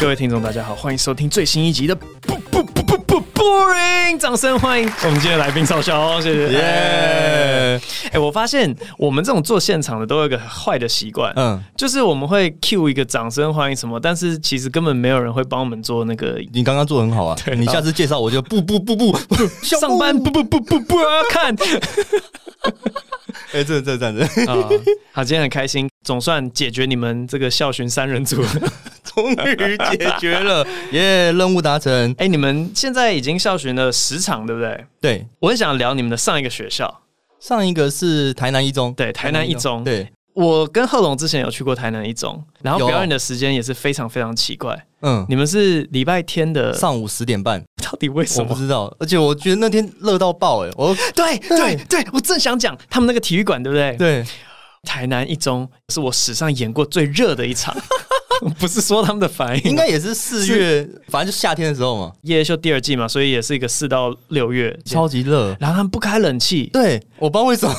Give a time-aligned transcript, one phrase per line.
[0.00, 6.52] 各位听众，大家好，欢迎收听最新一集的不不不不不 Boring，掌声欢迎我们今天的来宾少校，谢谢。
[6.52, 7.80] 耶！
[8.12, 16.40] 哎，我发现我们这种做现场的都有一个坏的习惯，嗯，就是我们会 cue 一个掌声欢迎什么，但是其实根本没有人会帮我们做那个。
[16.52, 21.56] 你刚刚做很好啊，对，你下次介绍我就不不不不不 上班不不不不不要看。
[23.52, 24.54] 哎，这这这样子啊，
[25.12, 28.44] 好，今天很开心，总算解决你们这个校巡三人组，
[29.22, 32.14] 终于解决了， 耶，任务达成。
[32.18, 34.86] 哎，你们现在已经校巡了十场，对不对？
[35.00, 37.02] 对，我很想聊你们的上一个学校，
[37.40, 40.08] 上一个是台南一中，对，台南一中，对。
[40.34, 44.86] 我跟贺龙之前有去过台南一中，然后表演的时间也是非常非常奇怪。
[45.02, 48.46] 嗯，你们是礼拜天的上午十点半， 到底为什么？
[48.48, 48.94] 我不知道。
[49.00, 50.70] 而且我觉得那天热到爆哎！
[50.76, 53.96] 我对 对对，我正想讲他们那个体育馆，对不对？
[53.96, 54.24] 对，
[54.84, 57.76] 台南一中是我史上演过最热的一场。
[58.58, 62.12] 不是说他们的反应，应该也是四月，反正就夏天的时候嘛。
[62.22, 65.56] 夜夜秀第二季嘛，所以也是一个四到六月，超级热。
[65.60, 67.74] 然后他们不开冷气，对，我不知道为什么。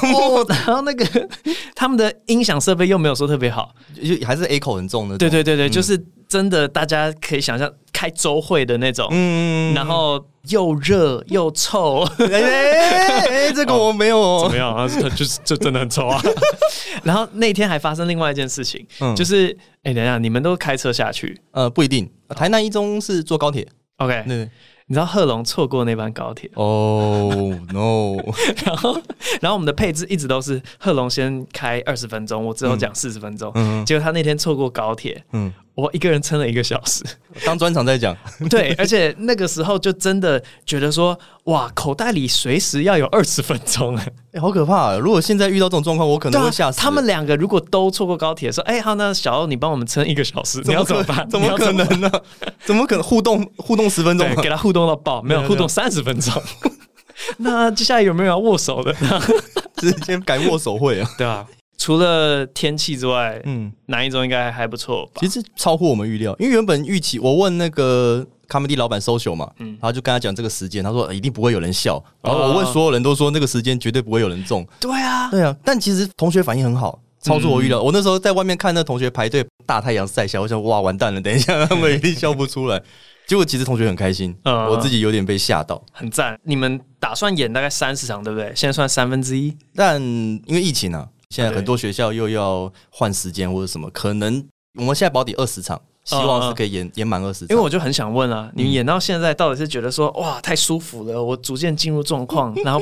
[0.65, 1.05] 然后那个
[1.75, 5.17] 他们的音响设备又没有说特别好，就还是 echo 很重的。
[5.17, 9.07] 对对对对，就是真的，大家可以想象开周会的那种。
[9.11, 12.03] 嗯，然后又热又臭。
[12.19, 14.42] 哎，这个我没有哦。
[14.44, 14.88] 怎么样啊？
[14.88, 16.22] 就是就真的很臭啊。
[17.03, 19.58] 然后那天还发生另外一件事情，就是。
[19.81, 21.39] 哎、等一下，你们都开车下去？
[21.52, 22.08] 呃，不一定。
[22.36, 23.66] 台南一中是坐高铁。
[23.95, 24.50] OK，对。
[24.88, 26.52] 你知道贺龙错过那班高铁？
[26.55, 27.31] 哦、
[27.72, 28.17] no！
[28.66, 29.02] 然后，
[29.39, 33.50] 然后我们的配置一直都是贺龙先开二十分钟，我之后讲四十分钟。
[33.55, 35.23] 嗯，结果他那天错过高铁。
[35.31, 35.53] 嗯。
[35.80, 37.03] 我一个人撑了一个小时，
[37.45, 38.16] 当专场在讲。
[38.49, 44.94] 对，而且那个时候就真的觉得说，哇，口袋里随时要有二十分钟， 哎、欸，好可怕！
[44.94, 46.80] 啊如果现在遇到这种状况，我可能会吓死。
[46.80, 51.27] 他们两个如果都错过高铁，说，哎、欸，好，那小欧你帮我们撑一个小时，你要怎么办？
[51.30, 52.11] 怎么可能呢？
[52.66, 54.27] 怎么可能互动互动十分钟？
[54.41, 56.33] 给他互动到爆，没有互动三十分钟。
[57.37, 58.95] 那接下来有没有要握手的？
[59.77, 61.09] 直接改握手会啊？
[61.17, 61.45] 对啊。
[61.79, 65.13] 除了天气之外，嗯，哪一种应该还不错吧？
[65.21, 72.03] 其实超乎我们预料，因为原本预期我问那个 comedy 老板 social 嘛，嗯，然后就跟他讲这个时间，他说一定不会有人笑。
[72.21, 74.67] 然后我问所有人都说那个时间绝对不会有人中。
[74.81, 77.81] 对啊，对啊，但其实同学反应很好，超出我预料。
[77.81, 82.81] 我那时候在外面看那同学排队大太阳晒笑，我想哇完蛋了，等一下他们一定笑不出来。
[83.25, 85.81] 结果其实同学很开心，我自己有点被吓到。
[85.93, 88.51] 很赞，你们打算演大概三十场对不对？
[88.53, 91.07] 现在算三分之一，但因为疫情啊。
[91.29, 94.47] 现在很多学校又要换时间或者什么，可能
[94.79, 95.79] 我们现在保底二十场，
[96.09, 97.45] 希望是可以演演满二十。
[97.49, 102.81] 因为我就很想问啊，你们演到现在到底是觉得说哇太舒服了，我逐渐进入状况， 然后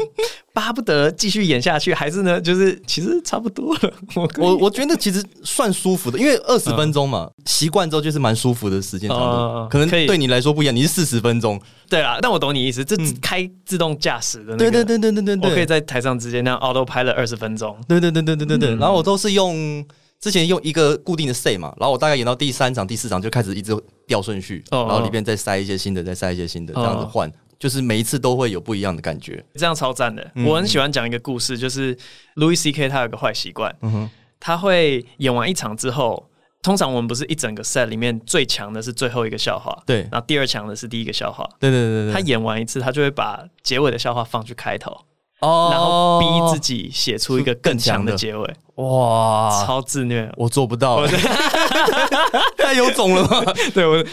[0.53, 3.93] 巴不得继续演下去，还是呢就是其实差不多了？
[4.15, 9.67] 我我我觉得其实算舒服的，因为二十分钟嘛，习惯之后就是蛮舒服的时间长度。
[9.69, 11.59] 可能对你来说不一样，你是四十分钟。
[11.89, 17.77] 对啦，但我懂你意思，这开自动驾驶的那个，对对对对对对对，我可以在台上直接那样 auto 拍了二十分钟。
[17.88, 19.85] 对对对对对对对，然后我都是用
[20.19, 23.75] 之前用一个固定的 say 嘛，然后我大概演到第三场、第四场就开始一直
[24.07, 30.31] 调顺序，然后里边再塞一些新的，再塞一些新的，这样子换，就是每一次都会有不一样的感觉，这样超赞的。
[30.45, 31.95] 我很喜欢讲一个故事，就是
[32.35, 32.89] Louis C.K.
[32.89, 36.29] 他有个坏习惯，嗯哼，他会演完一场之后。
[36.63, 42.13] 通常我们不是一整个 set 里面最强的是最后一个笑话，对，然后第二强的是第一个笑话，对对对对。
[42.13, 44.91] 他演完一次，他就会把结尾的笑话放去开头，
[45.39, 51.05] 哦，然后逼自己写出一个更强的结尾，哇，超自虐，我做不到，
[52.57, 53.53] 太有种了吧？
[53.73, 54.03] 对我又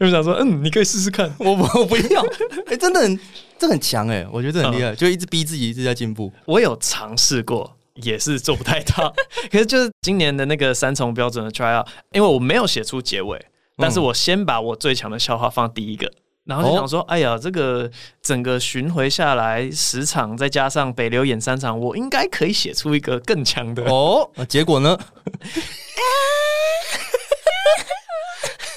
[0.00, 2.24] 又想说，嗯，你可以试试看，我我不要，
[2.66, 3.18] 哎，真的很，
[3.58, 6.32] 这很强哎，我觉得这很厉害，就一直逼自己一直在进步。
[6.46, 7.76] 我有尝试过。
[8.02, 9.12] 也是做不太到，
[9.52, 13.38] 可是就是今年的那个三重标准的 try out，因为我没有写出结尾，
[13.76, 16.10] 但是我先把我最强的笑话放第一个，
[16.44, 17.90] 然后就想说，哦、哎呀，这个
[18.22, 24.28] 整个巡回下来十场，再加上北流演三场，我应该可以写出一个更强的哦。
[24.48, 24.98] 结果呢？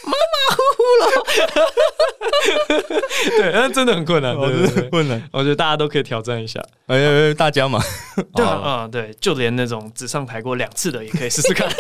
[0.06, 1.06] 马马虎虎了
[3.38, 5.30] 对，那真的很困难，真的很困难。
[5.32, 7.82] 我觉得大家都可以挑战一下，哎哎，大家嘛，
[8.36, 11.68] 对啊，对，就连那种只上台过两次的也可以试试看。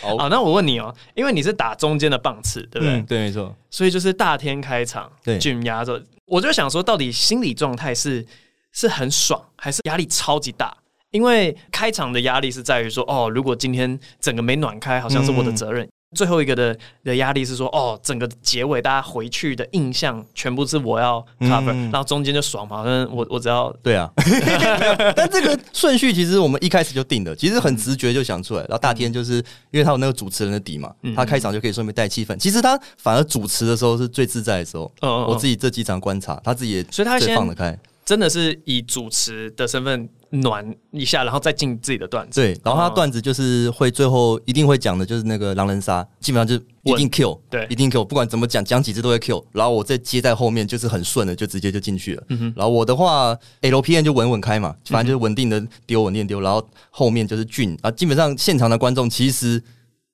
[0.00, 3.02] 好，那我问你哦，因为你是打中间的棒次，对不对？
[3.02, 3.54] 对，没错。
[3.70, 8.24] 所以就是大天开场，对，紧压着，我就想说，到底心理状态是
[8.72, 10.76] 是很爽，还是压力超级大？
[11.10, 15.88] 因为开场的压力是在于说，哦，如果今天整个没暖开，好像是我的责任。
[16.14, 24.10] 最后一个的的压力是说，哦，整个结尾大家回去的印象全部是我要 cover，、嗯、然后中间就爽嘛，反正我我只要对啊。
[25.14, 28.60] 但这个顺序其实我们一开始就定的，其实很直觉就想出来。
[28.62, 29.34] 然后大天就是
[29.70, 32.34] 因为他有那个主持人的底嘛，他开场就可以顺便带气氛。
[32.36, 34.90] 其实他反而主持的时候是最自在的时候。
[35.02, 40.08] 嗯嗯嗯，我自己这几场观察，他自己也所以他最放得开，真的是以主持的身份。
[40.30, 42.40] 暖一下，然后再进自己的段子。
[42.40, 49.42] 对，然后他段子就是会最后一定会讲的，就是那个狼人杀，基本上就一定 Q，对，一定 Q，不管怎么讲，讲几次都会 Q。
[49.52, 52.22] 然后我再接在后面，就是很顺的，就直接就进去了。
[52.28, 52.52] 嗯哼。
[52.56, 56.40] 然后我的话，LPN 就稳稳开嘛，反正就是稳定的丢，稳定丢。
[56.40, 59.62] 然后后面就是俊啊，基本上现场的观众其实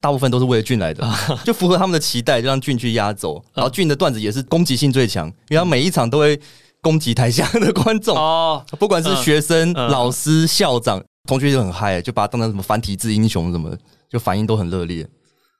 [0.00, 1.04] 大部分都是为了俊来的，
[1.44, 3.44] 就符合他们的期待，就让俊去压轴。
[3.52, 6.38] 然后俊的段子也是攻击性最强，因为他每一场都会。
[6.84, 13.78] 攻击台下的观众哦，不管是学生、嗯、老师、校长、同学就很嗨，就把他当成什么繁体字英雄什么的，
[14.10, 15.08] 就反应都很热烈。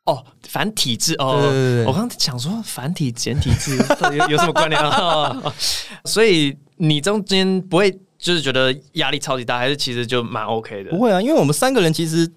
[0.05, 3.75] 哦，繁体字哦，对对对对，我刚刚讲说繁体简体字
[4.13, 5.35] 有有什么关联啊？
[6.05, 10.91] 所以你中间不会就是觉得压力超级大，还是其实就蛮 OK 的？
[10.91, 12.31] 不会啊，因为我们三个人其实。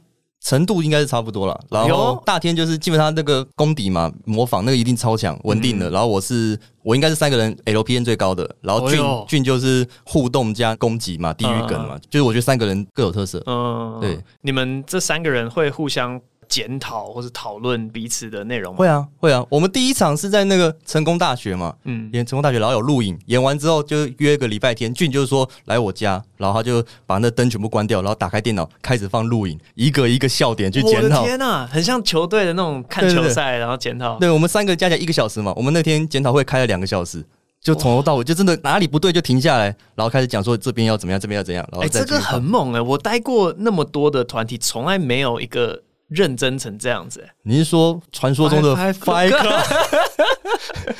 [0.47, 5.91] 程度应该是差不多了，然后大天就是基本上那个功底嘛，模仿那个一定超强，稳定的。
[5.91, 13.43] 然后我是我应该是三个人 LPN 最高的，然后俊俊就是互动加攻击嘛，地狱梗嘛，就是我觉得三个人各有特色。
[13.45, 16.21] 嗯，对，你们这三个人会互相。
[16.47, 18.77] 检讨或是讨论彼此的内容吗？
[18.79, 19.45] 会啊，会啊。
[19.49, 31.23] 我们第一场是在那个成功大学嘛，嗯，演成功大学，然后有录影，演完之后就约个礼拜天，俊就是说来我家，然后他就把那灯全部关掉，然后打开电脑开始放录影，一个一个笑点去检讨。
[31.23, 34.17] 天哪，很像球队的那种看球赛，然后检讨。
[34.19, 37.25] 对，我们三个加起来一个小时嘛，我们那天检讨会开了两个小时，
[37.61, 39.65] 就从头到尾就真的哪里不对就停下来，
[39.95, 41.67] 然后开始讲说这边要怎么样，这边要怎样。
[41.71, 45.83] 然后哎，这个很猛哎，我待过那么多的团体，从来没有一个。
[46.09, 49.29] 认真成这样子，欸，你是说传说中的 Five Club？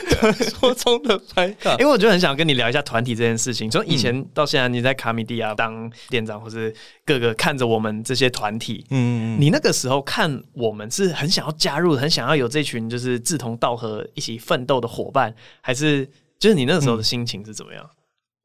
[0.18, 1.80] 传说中的 Five Club？
[1.80, 3.70] 因为我就很想跟你聊一下团体这件事情。
[3.70, 6.74] 从以前到现在，你在卡米蒂亚当店长，或是
[7.06, 16.06] 各个看着我们这些团体，嗯，你那个时候看我们是很想要加入，很想要有这群就是志同道合、一起奋斗的伙伴，还是
[16.38, 17.90] 就是你那个时候的心情是怎么样？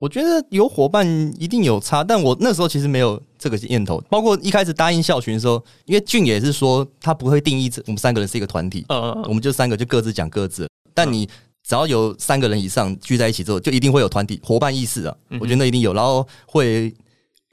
[0.03, 1.07] 我觉得有伙伴
[1.39, 4.03] 一定有差，但我那时候其实没有这个念头。
[4.11, 10.69] 包括一开始答应校群的时候，因为俊也是说他不会定义我们三个人是一个团体，嗯嗯，我们就三个就各自讲各自。
[10.93, 11.25] 但你
[11.63, 15.17] 只要有三个人以上聚在一起之后，就一定会有团体伙伴意识啊。
[15.39, 16.93] 我觉得那一定有，然后会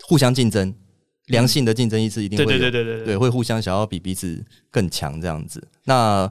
[0.07, 0.73] 互相竞争，
[1.27, 5.63] 良性的竞争意识一定会有，对对对对对，对，会互相想要比彼此更强这样子。
[5.83, 6.27] 那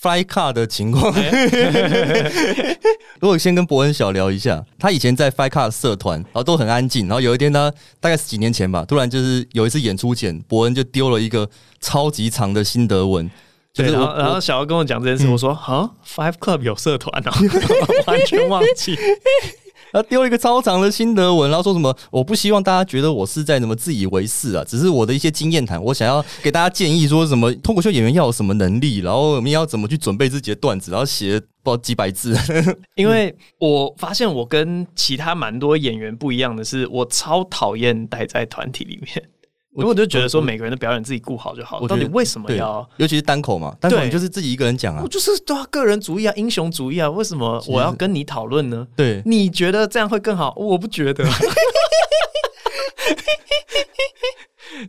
[0.00, 1.14] Fly Car 的情况，
[3.20, 11.48] 如果先跟伯恩小聊一下，他以前在 Fly Car 社团，然后都很安静，然后有一天他大概是几年前吧，突然就是有一次演出前，伯恩就丢了一个
[11.80, 13.30] 超级长的心得文，
[13.72, 17.30] 就是然后，然后小姚跟我讲这件事，我说啊，Five Club 有社团哦，
[18.06, 18.98] 完全忘记。
[19.92, 21.94] 他丢了一个超长的心得文，然后说什么？
[22.10, 25.82] 我不希望大家觉得我是在什么自以为是啊，只是我的一些经验谈。
[25.82, 32.36] 我想要给大家建议，说什么脱口秀演员要有什么能力，然后我们要怎么去准备自己的段子，然后写不知道几百字。
[32.96, 39.28] 因为我发现我跟其他蛮多演员不一样的是，我超讨厌待在团体里面。
[39.74, 41.86] 我我就觉得说，每个人的表演自己顾好就好。
[41.86, 42.86] 到底为什么要？
[42.98, 45.00] 尤其是单口嘛，单口你就是自己一个人讲啊。
[45.02, 47.08] 我就是对啊，个人主义啊，英雄主义啊。
[47.08, 48.86] 为什么我要跟你讨论呢？
[48.94, 50.52] 对，你觉得这样会更好？
[50.58, 51.24] 我不觉得。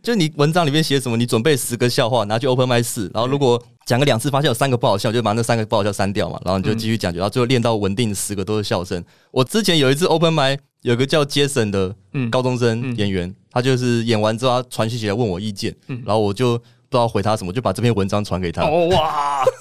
[0.01, 1.15] 就你文章里面写什么？
[1.15, 6.37] 你准备十个笑话拿去 open mic 试，然后如果讲个两次发现有三个不好笑，就把那三个不好笑删掉嘛。
[6.43, 9.01] 然后你就继续讲，然后最后练到稳定十个都是笑声。
[9.31, 10.59] 我之前有一次 open mic。
[10.83, 11.93] 有个叫杰森的
[12.29, 18.63] 高中生演员，嗯嗯、他就是演完之后，他传讯息来问我意见，嗯、然后我就不知道回他什么，就把这篇文章传给他。
[18.63, 19.43] 哦、哇！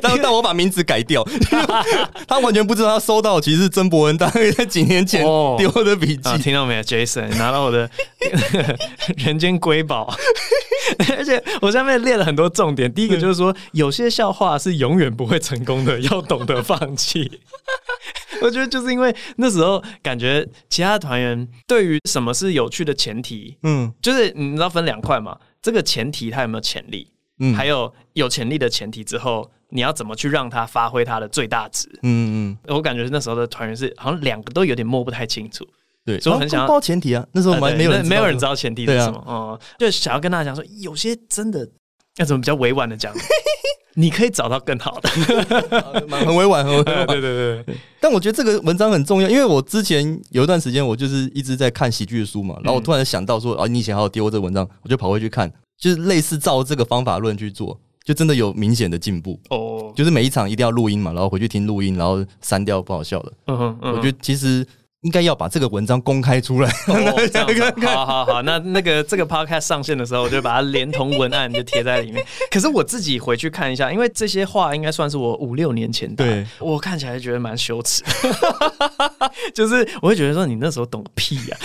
[0.00, 1.26] 但但我把名字改掉，
[2.26, 5.20] 他完全不知道他收到其实是曾博恩大概在几年前
[5.58, 6.28] 丢的笔记。
[6.28, 7.90] 哦啊、听到没有，Jason 拿到我的
[9.18, 10.14] 人间瑰宝，
[11.16, 12.90] 而且我下面列了很多重点。
[12.90, 17.40] 第一个就是说，有些笑话是永远不会成功的，要懂得放弃。
[18.42, 35.66] 我觉得就是因为那时候感觉其他团员对于什么是有趣的前提，嗯，就是你知道分两块嘛，这个前提他有没有潜力，嗯，还有有潜力的前提之后，你要怎么去让他发挥他的最大值，嗯嗯，我感觉那时候的团员是好像两个都有点摸不太清楚，
[36.04, 41.68] 对，所以我很想要报前提啊，那时候没没有人没有人知道前提是什么，嗯，就想要跟大家讲说，有些真的
[42.16, 43.12] 要怎么比较委婉的讲。
[43.94, 45.08] 你可以找到更好的，
[46.24, 47.06] 很委婉，很委婉。
[47.08, 47.76] 对对对。
[48.00, 59.92] 但我觉得这个文章很重要，因为我之前有一段时间，我就是一直在看喜剧的书嘛，然后我突然想到说，啊，你以前还有丢这个文章，我就跑回去看，就是类似照这个方法论去做，就真的有明显的进步哦。
[59.96, 63.32] 就是每一场一定要录音嘛，然后回去听录音，然后删掉不好笑的。
[63.48, 64.66] 嗯哼，我觉得其实。
[65.02, 66.70] 应该要把这个文章公开出来。
[66.88, 67.86] 哦， 这样子。
[67.86, 72.22] 好好好，那那个这个 podcast 上线的时候，我就把它连同文案就贴在里面。
[72.52, 78.02] 可是我自己回去看一下，因为这些话应该算是我五六年前的，对我看起来觉得蛮羞耻。
[79.54, 81.56] 就是我会觉得说，你那时候懂个屁呀！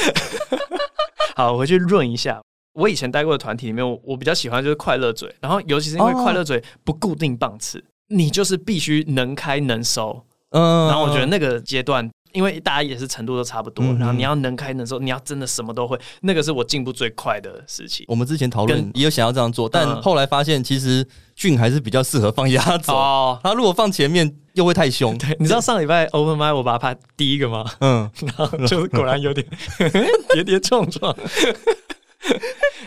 [1.35, 2.41] 好，我回去润一下。
[2.73, 10.23] 我以前待过的团体里面，我我比较喜欢就是快乐嘴，然后尤其是因为快乐嘴不固定棒次，你就是必须能开能收。
[10.51, 12.09] 嗯，然后我觉得那个阶段。
[12.35, 18.05] 因为大家也是程度都差不多，嗯、然后你要能开能收，你要真的什么都会，那个是我进步最快的事情。
[18.09, 22.93] 我们之前讨论也有想要这样做，但后来发现其实俊还是比较适合放压轴。
[22.93, 25.17] 哦，他如果放前面又会太凶。
[25.17, 27.65] 对，你知道上礼拜 Open Mic 我把它排第一个吗？
[27.79, 29.47] 嗯，然后就果然有点
[30.33, 31.15] 跌跌撞撞。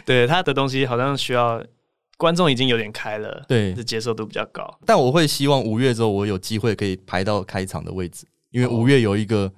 [0.05, 1.63] 对，他的东西好像需要
[2.17, 4.69] 观众已经有点开了，对，是接受度比较高。
[4.85, 8.27] 但我会希望五月之后我有机会可以排到开场的位置。
[8.51, 9.51] 因为五月有一个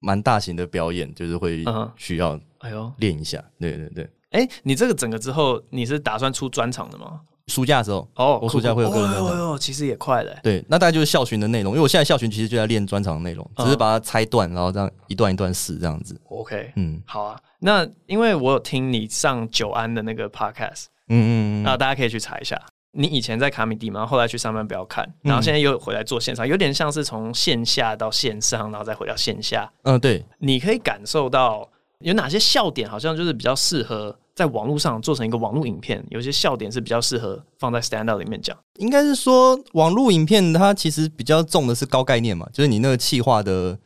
[0.00, 1.64] 蛮大型的表演，就是会
[1.96, 4.10] 需要哎呦练一下，对对对。
[4.30, 7.20] 哎，你这个整个之后，你是打算出专场的吗？
[7.48, 9.52] 暑假的时候哦，我暑假会有个人专场。
[9.52, 10.32] 哦，其实也快了。
[10.42, 16.18] 对，那大概就是校巡的内容，因为我现在校巡其实就在练专场的内容，只是把它拆断，然后这样一段一段试这样子。
[16.28, 17.38] OK，嗯，好啊。
[17.58, 21.28] 那因为我有听你上九安的那个 Podcast，嗯嗯
[21.60, 22.58] 嗯，那大家可以去查一下。
[22.94, 29.70] 你以前在卡米蒂嘛，后来去上班不要看，然后现在又回来做线上，有点像是从线下到线上，然后再回到线下。
[29.84, 31.66] 嗯，对，你可以感受到
[32.00, 38.54] 有哪些笑点，好像就是比较适合在网络上做成一个网络影片，有些笑点是比较适合放在 stand up 里面讲。
[38.76, 43.78] 应该是说，网络影片它其实比较重的是高概念嘛，就是你那个气化的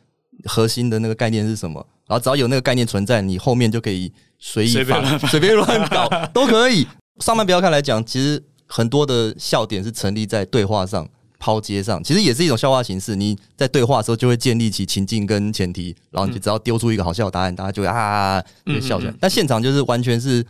[0.43, 6.85] 核心的那个概念是什么，然后只要有那个概念存在，你后面就可以随意放随便乱搞 都可以。
[7.19, 8.43] 上班不要看来讲，其实。
[8.67, 11.07] 很多的笑点是成立在对话上、
[11.39, 13.15] 抛接上，其实也是一种笑话形式。
[13.15, 19.13] 你在对话的时候就会建立起情境跟前提，然后你就只要丢出一个好笑的答案，大家就会啊就笑出来。
[19.19, 20.45] 但现场就是完全是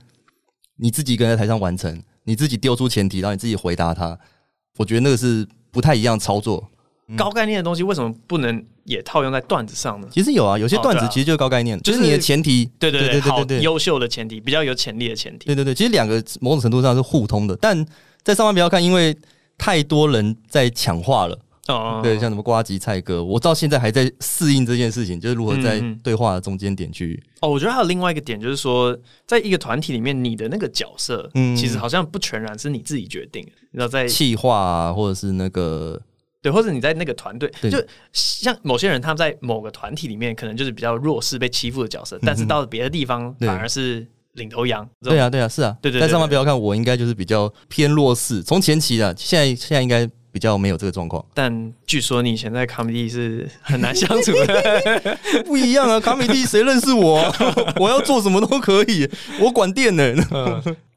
[0.78, 4.18] 你自己一个人在台上完成，你自己丢出前提，然后你自己回答他。
[4.78, 6.70] 我觉得那个是不太一样操作。
[7.16, 10.08] 高概念的东西为什么不能也套用在段子上呢？
[10.12, 17.86] 其实有啊，有些段子其实就是高概念，就是你的前提，对对对对对，优秀的前提，比较有潜力的前提，对对对，其实两个某种程度上是互通的，但。
[18.28, 19.18] 在上班不要看，因为
[19.58, 21.40] 太多人在抢话了。
[21.70, 27.24] 哦，对，像什么瓜吉、菜哥，我到现在还在适应这件事情，就是如何在对话的中间点去。
[27.40, 33.42] 哦，我觉得还有另外一个点，就是说，在一个团体里面，你的那个角色，嗯，其实好像不全然是你自己决定。
[33.72, 35.98] 你知道，在气化啊，或者是那个，
[36.42, 37.82] 对，或者你在那个团队，就
[38.12, 44.06] 像某些人，他们在某个团体里面，可能就是比较弱势、被欺负的角色，但是到了别的地方，反而是。
[44.38, 48.42] 领头羊，对啊，对啊，是啊，对对，但上班不要看，我应该就是比较偏弱势。
[48.42, 51.24] 从前期的，现在现在应该比较没有这个状况。
[51.34, 56.00] 但据说你以前在卡米蒂是很难相处的， 不一样啊！
[56.00, 57.20] 卡米蒂谁认识我？
[57.80, 59.10] 我要做什么都可以，
[59.42, 60.14] 我管店呢。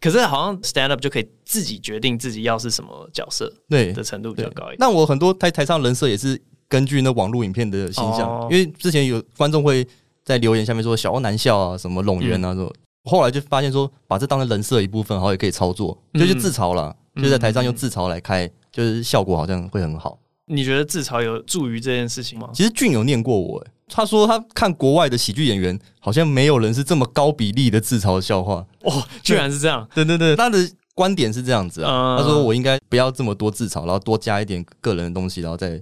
[0.00, 4.76] 可是好像 stand up 就可以自己决定自己要是什么角色，对的程度比较高一点。
[4.78, 9.86] 那我很多台台上人设也是根据那网络影片的形象，因为之前有观众会
[10.24, 12.70] 在留言下面说小欧难笑啊，什么拢圆啊，说。
[13.04, 20.18] 后来就发现说，把这当成人设一部分，好像也可以操作，就是自嘲了，嗯、就在台上用自嘲来开，嗯、就是效果好像会很好。
[20.46, 22.50] 你觉得自嘲有助于这件事情吗？
[22.52, 28.66] 其实俊有念过我，他说他看国外的喜剧演员，好像没有人是这么高比例的自嘲的笑话。
[28.82, 29.88] 哦，居然是这样？
[29.94, 30.58] 对 对对，他的
[30.94, 32.16] 观点是这样子啊。
[32.16, 35.80] 嗯、他说我应该不要这么多自嘲，然后多加一点个人的东西，然后再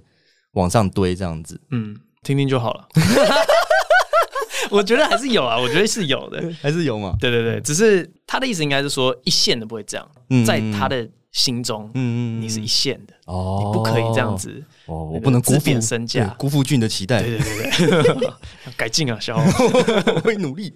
[0.53, 1.59] 往上堆这样子。
[1.71, 2.87] 嗯，听听就好了。
[4.71, 7.15] 我觉得还是有啊，我觉得是有的， 还是有嘛？
[7.19, 18.15] 对对对，只是他的意思应该是说一线的不会这样，嗯、在他的心中，嗯，你是一线的，哦，你不可以这样子，哦，我不能辜负身价，辜负俊的期待，对对对。
[18.15, 18.29] 对，
[18.75, 19.41] 改进啊，小欧，
[20.15, 20.73] 我会努力。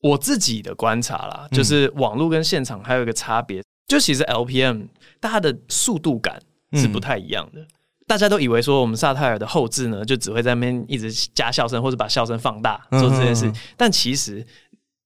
[0.00, 4.88] 我自己的观察啦，就是网络跟现场还有一个差别，就其实 LPM
[5.18, 6.38] 大家的速度感
[6.74, 7.66] 是不太一样的。
[8.06, 14.46] 大家都以为说我们萨泰尔的后置呢，就只会在那边一直加笑声或者把笑声放大做这件事，但其实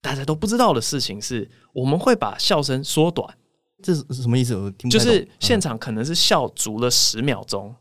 [0.01, 3.29] 大家都不知道的事情是，我们会把笑声缩短。
[3.81, 4.57] 这是什么意思？
[4.57, 4.91] 我听不懂。
[4.91, 7.73] 就是现场可能是笑足了十秒钟，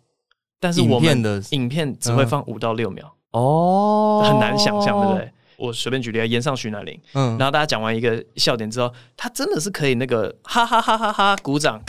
[0.60, 3.12] 但是我们的影片只会放五到六秒。
[3.32, 5.34] 哦，很难想象，对不对？
[5.58, 11.82] 我随便举例，炎上徐乃麟，嗯，然后大家讲完一个笑点之后，他真的是可以那个哈哈哈哈哈鼓掌。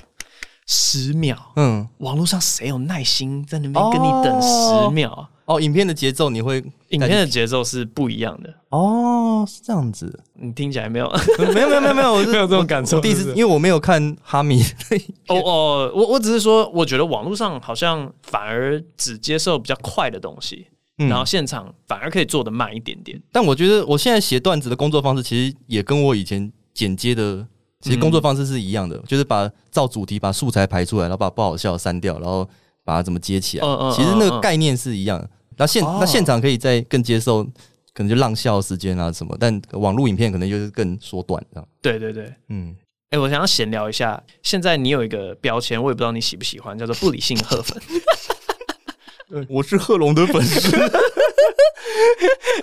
[0.70, 5.26] 十秒，嗯，网络上谁有耐心在那边跟你等十秒？
[5.46, 6.58] 哦，影片的节奏你会，
[6.90, 10.22] 影片的节奏是不一样的哦，是这样子。
[10.34, 11.10] 你听起来没有？
[11.54, 13.00] 没有没有没有没有，我是 没有这种感受。
[13.00, 14.60] 第一次，因为我没有看哈米。
[15.28, 20.66] 哦哦，我我只是说，我觉得网络上好像反而只接受比较快的东西，
[20.98, 23.18] 嗯、然后现场反而可以做的慢一点点。
[23.32, 27.46] 但我觉得我现在写段子的工作方式，其实也跟我以前剪接的
[27.80, 32.48] 其实工作方式是一样的，嗯、就是把照主题把素材排出来，然后把不好笑删掉，然后
[32.84, 33.66] 把它怎么接起来。
[33.66, 35.30] 嗯嗯，其实那个概念是一样的。
[35.56, 37.44] 那现、哦、那现场可以再更接受，
[37.92, 41.68] 可能就浪笑时间啊什么，但网络影片可能就是更缩短这样。
[41.80, 42.74] 对对对，嗯，
[43.10, 47.80] 哎、欸，我想要闲聊一下，现在你有一个标签，我也不知道你喜不喜欢，叫做不理性贺粉。
[49.48, 50.70] 我是贺龙的粉丝。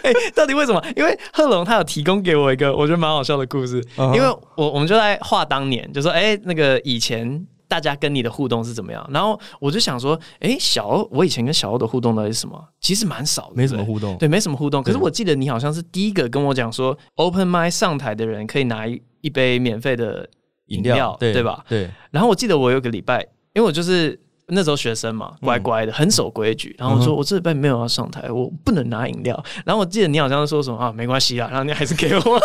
[0.04, 0.84] 哎、欸，到底为什么？
[0.96, 7.46] 因为贺龙他有提供给我一个我觉得蛮好笑的故事，嗯、因为我我们就在画当年，就说哎、欸，那个以前。
[7.68, 9.04] 大家跟你的互动是怎么样？
[9.12, 12.64] 然后我就想说，哎、欸，小欧，我以前跟小欧的互动到底是什么？
[12.80, 14.16] 其实蛮少的，没什么互动。
[14.20, 14.84] 对，没什么互动。
[14.84, 20.30] 可是我记得你好像是第一个跟我讲说，Open mic 上台的人可以拿一一杯免费的
[20.68, 21.66] 饮料，对，对吧？
[21.68, 21.90] 对。
[22.12, 23.20] 然后我记得我有个礼拜，
[23.56, 26.76] 因为我就是那时候学生嘛，乖乖的，很守规矩。
[26.78, 29.44] 然后我说，我这礼拜没有要上台，我不能拿饮料。
[29.66, 32.22] 然后我记得你好像说什么啊，没关系啦，然后你还是给我。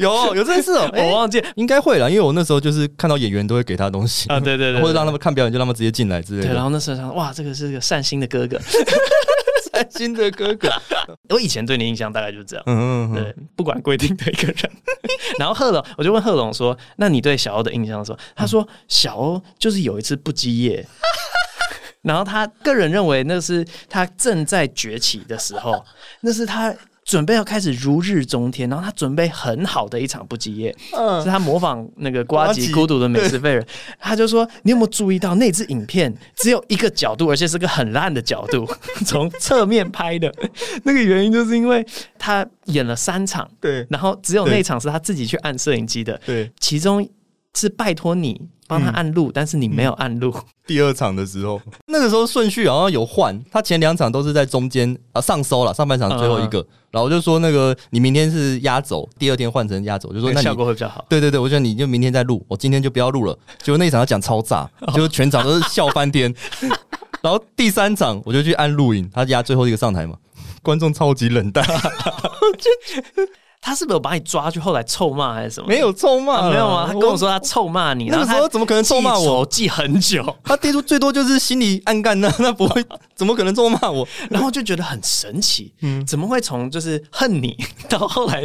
[0.00, 6.48] 有有这件事哦， 我忘记应该会了，因为我那时候就是看到演员都会给他东西啊，对对对， 或者让他们看表演就让他们直接进来之类的。
[6.48, 8.58] 对，然后那时候想，哇，这个是个善心的哥哥，
[9.82, 10.70] 善心的哥哥。
[11.30, 14.56] 我以前对你印象大概就是这样，嗯嗯对，不管规定的一个人。
[15.38, 20.86] 然后贺龙，我就问贺龙说：“那你对小欧的印象是什么？”他说：“小欧就是有一次不积业，
[22.02, 25.84] 然后他个人认为那是他正在崛起的时候，
[26.20, 33.66] 那是他。”准备要开始如日中天，然后他准备很好的一场不积业，嗯，是他模仿那个瓜吉孤独的美食废人，
[33.98, 38.66] 他就说：“你有没有注意到那支影片只有一个角度，而且是个很烂的角度，
[39.04, 40.32] 从侧面拍的？
[40.84, 41.84] 那个原因就是因为
[42.18, 47.06] 他演了三场，对，然后只有那场是他自己去按摄影机的，对，其中
[47.54, 50.34] 是拜托你。”帮他按录，嗯、但是你没有按录。
[50.66, 61.04] 第二场的时候，那个时候顺序好像有换，他前两场都是在中间啊上收了，上半场最后一个，嗯、然后我就说那个你明天是压轴，第二天换成压轴，就说那 效果会比较好。
[61.06, 63.38] 对对对，我觉得你就明天再录，我今天就不要录了。
[63.62, 66.34] 结果那一场他讲超炸，就全场都是笑翻天。
[67.20, 70.16] 然后第三场我就去按录影，他压最后一个上台嘛，
[70.62, 71.62] 观众超级冷淡。
[73.64, 75.68] 他是不是有把你抓去后来臭骂还是什么？
[75.68, 76.84] 没有臭骂、啊，没有吗。
[76.84, 79.46] 他跟我说他臭骂你，那个时候怎么可能臭骂我？
[79.46, 84.06] 记很久，他最多最多就是心里暗干呢， 那不会，怎么可能臭骂我？
[84.28, 87.56] 然后就觉得很神奇，嗯，怎么会从就是恨你
[87.88, 88.42] 到后来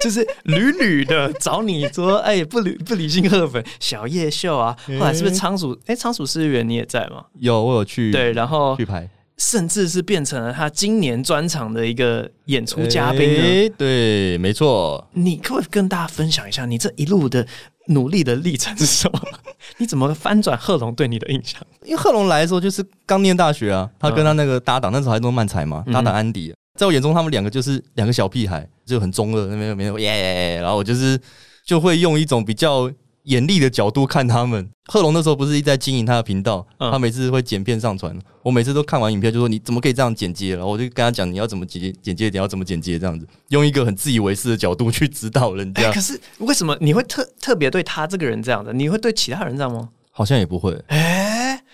[0.00, 5.72] 就是屡屡的找你说，哎、欸，不理不理性贺粉小叶秀啊，后来是不是仓鼠？
[5.86, 7.24] 哎、欸，仓鼠四月你也在吗？
[7.40, 9.08] 有，我有去，对，然后去拍。
[9.42, 13.20] 甚至是变成了他今年专场的一个演出嘉宾。
[13.20, 15.04] 欸，对，没错。
[15.14, 17.44] 你可不可以跟大家分享一下你这一路的
[17.88, 19.20] 努力的历程是什么？
[19.78, 21.60] 你怎么翻转贺龙对你的印象？
[21.82, 31.20] 因为贺龙来的时候就是刚念大学啊，他跟他那个搭档、嗯、那时候还弄漫才嘛，搭档安迪，在我眼中他们两个就是两个小屁孩，就很中二，没有没有耶，然后我就是
[31.66, 32.88] 就会用一种比较。
[33.24, 45.82] 严厉的角度看他们，贺龙那时候不是一直在经营他的频道，嗯、他每次会剪片上传，我每次都看完影片就说，你怎么可以这样剪接，然后我就跟他讲，你要怎么剪接，剪接点要怎么剪接，这样子用一个很自以为是的角度去指导人家。
[45.82, 48.72] 欸、可是为什么你会特特别对他这个人这样子？
[48.72, 49.88] 你会对其他人这样吗？
[50.10, 50.72] 好像也不会。
[50.88, 51.21] 哎、欸，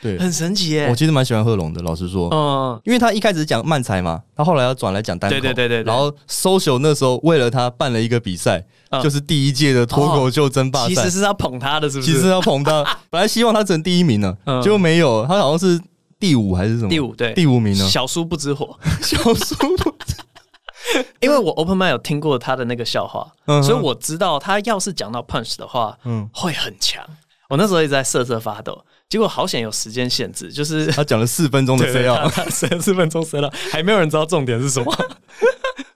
[0.01, 0.89] 对，很神奇耶。
[0.89, 8.65] 我其实蛮喜欢贺龙的，老实说，嗯，因为他一开始讲慢才嘛，他后来要转来讲单口，对对对对，然后 social 那时候为了他办了一个比赛。
[9.03, 12.11] 就是第一届的脱口秀争霸赛，其实是要捧他的，是不是？
[12.11, 15.79] 其实要捧他， 本来希望他成第一名呢，结果没有，他好像是
[16.19, 16.89] 第五还是什么？
[16.89, 17.87] 第五，对，第五名呢。
[17.87, 23.31] 小叔不知火， 小叔不知， 因为我 Open Mic 有听过他的那个笑话，
[23.63, 27.05] 所以我知道他要是讲到 Punch 的话，嗯，会很强。
[27.51, 34.95] 我那时候一直在瑟瑟发抖，结果好险有时间限制，就是 他讲了四分钟的 set，三四分钟 set，还没有人知道重点是什么。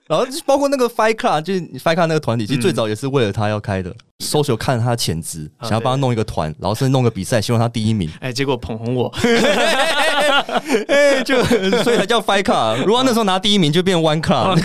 [0.07, 3.95] 然后包括那个 Fight Club，就是 Fight Club 那个团体，其实最早也是为了他要开的。
[4.19, 8.09] Social 看他潜质，想要帮他弄一个团，然后甚至弄个比赛，希望他第一名。
[8.19, 9.07] 哎，结果捧红我，
[10.87, 11.41] 哎，就
[11.83, 12.83] 所以才叫 Fight Club。
[12.83, 14.59] 如果那时候拿第一名，就变 One Club。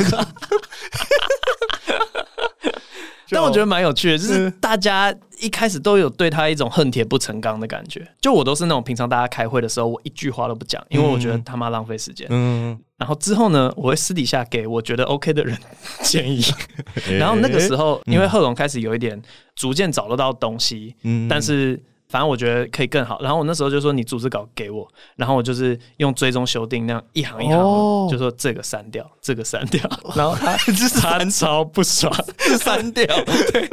[3.30, 8.06] 但我觉得蛮有趣的，就是大家一开始都有对他一种恨铁不成钢的感觉。
[8.20, 12.26] 就我都是那种平常大家开会的时候，我一句话都不讲，因为我觉得他妈浪费时间。
[12.30, 12.78] 嗯。
[12.96, 15.56] 然后之后呢，我会私底下给我觉得 OK 的人
[16.02, 16.42] 建议。
[17.18, 19.20] 然后那个时候，因为贺龙开始有一点
[19.54, 23.20] 逐渐找得到东西，嗯，但是反正我觉得可以更好。
[23.20, 29.82] 然后我那时候就说你组织稿给我，然后我就是用追踪修订那样一行一行，哦、就说这个删掉，这个删掉。
[30.16, 30.56] 然后他
[31.00, 32.10] 他超不爽，
[32.58, 33.04] 删掉，
[33.52, 33.68] 对，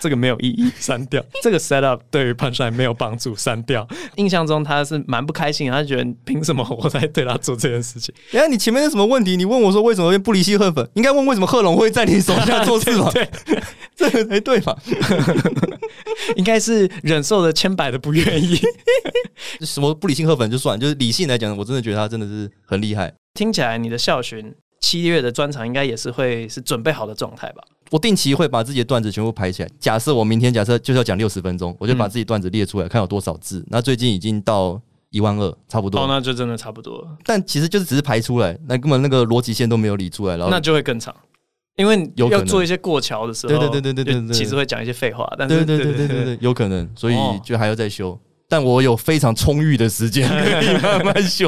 [0.00, 1.22] 这个没有意义，删掉。
[1.42, 3.86] 这个 set up 对于 punchline 没有帮助，删掉。
[4.16, 8.14] 印象中他是蛮不开心，他觉得凭什么我在对他做这件事情？
[8.32, 9.36] 哎呀，你前面有什么问题？
[9.36, 10.88] 你问我说为什么会不离析赫粉？
[10.94, 13.10] 应该问为什么贺龙会在你手下做事吗？
[13.12, 13.28] 对，
[13.94, 14.74] 这个才对吧？
[16.36, 18.56] 应该是忍受了千百的不愿意，
[19.66, 23.12] 什么不理性赫粉就算，就是理性来讲，我真的觉得他真的是很厉害。
[23.34, 27.64] 听起来你的校巡七月的专场应该也是会是准备好的状态吧？
[27.90, 29.68] 我定期会把自己的段子全部排起来。
[29.80, 33.64] 假设我明天假设就是要讲六十分钟，我就把自己段子列出来，看有多少字。
[33.68, 36.00] 那最近已经到一万二，差不多。
[36.00, 37.04] 哦，那就真的差不多。
[37.24, 41.12] 但其实就是只是排出来，那根本那个逻辑线都没有理出来，然后那就会更长。
[41.76, 48.18] 因为要做一些过桥的时候，对对对对对对，其实会讲一些废话，但是对对对对对对，有可能，所以就还要再修。
[48.48, 51.46] 但我有非常充裕的时间 可以慢慢修。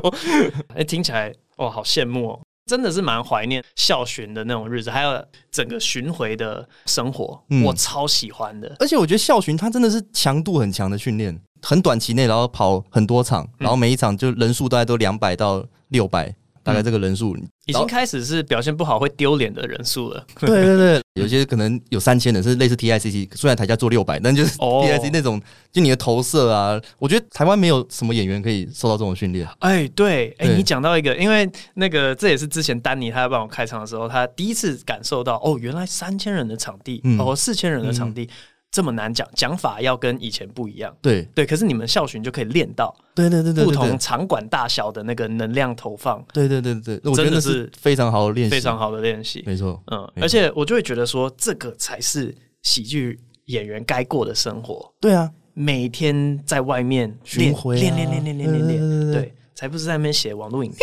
[0.74, 2.40] 哎，听起来哇，好羡慕哦！
[2.66, 8.76] 真的是蛮怀念校巡的那种日子，还有整个巡回的生活，我超喜欢的。
[8.80, 16.34] 而且我觉得校巡它真的是强度很强的训练，很短期内然后跑很多场，然后每一场就人数大概都两百到六百。
[16.62, 20.26] 大概这个人数、嗯、已经开始是表现不好会丢脸的人数了。
[20.40, 25.40] 对对对， 有些可能有三千人是类似 TICC，虽然台下做六百，但就是 TICC 那种，
[25.72, 29.48] 就你的投射啊，我觉得台湾没有什么演员可以受到这种训练。
[29.60, 38.22] 哎，对，哎，你讲到一个，因为那个这也是之前丹尼他要帮我开场的时候，他第一次感受到哦，原来三千人的场地，嗯、哦，四千人的场地。
[38.22, 38.28] 嗯
[38.70, 40.94] 这么难讲，讲法要跟以前不一样。
[41.00, 42.94] 对对，可是你们校巡就可以练到。
[43.14, 46.24] 对对对对，不同场馆大小的那个能量投放。
[46.32, 49.42] 对对对对，我觉得是非常好的练习，非常好的练习。
[49.46, 54.92] 没错，嗯，而且我就会觉得说，这个才是喜剧演员该过的生活。
[55.00, 59.34] 对啊，每天在外面巡回，练练练练练练练，对。
[59.58, 60.78] 才不是在那边写网络影片，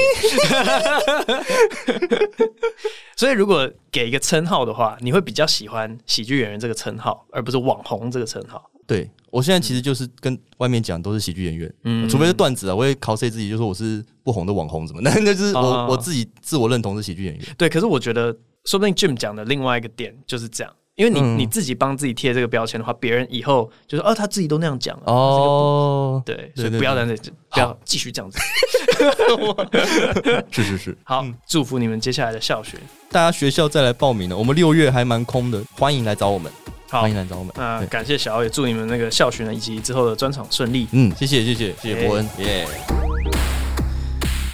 [3.16, 8.70] 所以如果给一个称号的话，你会比较喜欢喜剧演员这个称号，而不是网红这个称号。
[8.86, 15.00] 对，我现在其实就是跟外面讲都是喜剧演员，嗯，除非是段子啊，我会 cos 自己，就说我是不红的网红，什么？
[15.02, 17.46] 那 那就是我我自己自我认同是喜剧演员。
[17.58, 18.36] 对，可是我觉得，
[18.66, 20.76] 说不定 Jim 讲的另外一个点就是这样。
[20.96, 28.40] 因为你你自己帮自己贴这个标签的话，别人以后就说哦，他自己都那样讲哦，对，所以不要在这，不要继续这样子。
[30.52, 32.80] 是是是，好，祝福你们接下来的校巡，
[33.12, 36.50] 大家学校再来报名了，我们六月还蛮空的，欢迎来找我们，
[36.90, 37.52] 欢迎来找我们。
[37.58, 40.88] 那感谢小奥，也祝你们那个校巡呢以及之后的专场顺利。
[40.94, 42.66] 嗯，谢谢谢谢谢谢伯恩，耶。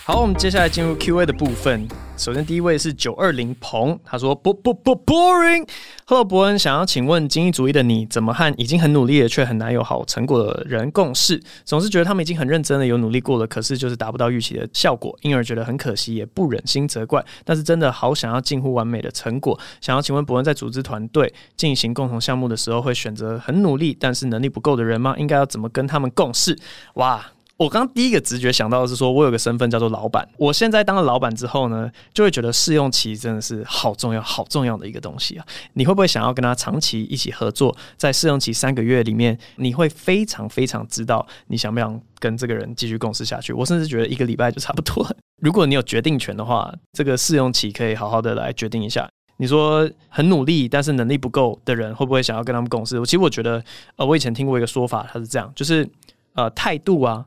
[0.03, 1.87] 好，我们接下来进入 Q&A 的部分。
[2.21, 5.67] 首先，第一位是九二零鹏，他说：“不不不，boring。
[6.05, 11.41] ”Hello，伯恩，想要请问精英主义的你，怎么和已经很努力了却很难有好成果的人共事？
[11.65, 17.25] 总是觉得他们已经很认真的有努力过了，可是就是达不到预期的效果，因而觉得很可惜，也不忍心责怪。
[17.43, 25.15] 但是真的好想要近乎完美的成果，想要请问伯恩，在组织团队进行共同项目的时候，会选择很努力但是能力不够的人吗？
[25.17, 26.55] 应该要怎么跟他们共事？
[26.93, 27.31] 哇！
[27.61, 30.27] 我刚第一个直觉想到的是说，我有个身份叫做老板。
[30.35, 35.45] 我现在当了老板之后呢，就会觉得试用期真的是好重要、好重要的一个东西啊！
[35.73, 37.77] 你会不会想要跟他长期一起合作？
[37.97, 43.53] 在试用期三个月里面，你会非常非常知道你想不想跟这个人继续共事下去。
[43.53, 45.15] 我甚至觉得一个礼拜就差不多了。
[45.39, 49.07] 如果你有决定权的话，这个试用期可以好好的来决定一下。
[49.37, 52.99] 你说很努力，但是能力不够的人，会不会想要跟他们共事？
[53.05, 53.63] 其实我觉得，
[53.97, 55.87] 呃，我以前听过一个说法，他是这样，就是
[56.33, 57.23] 呃，态度啊。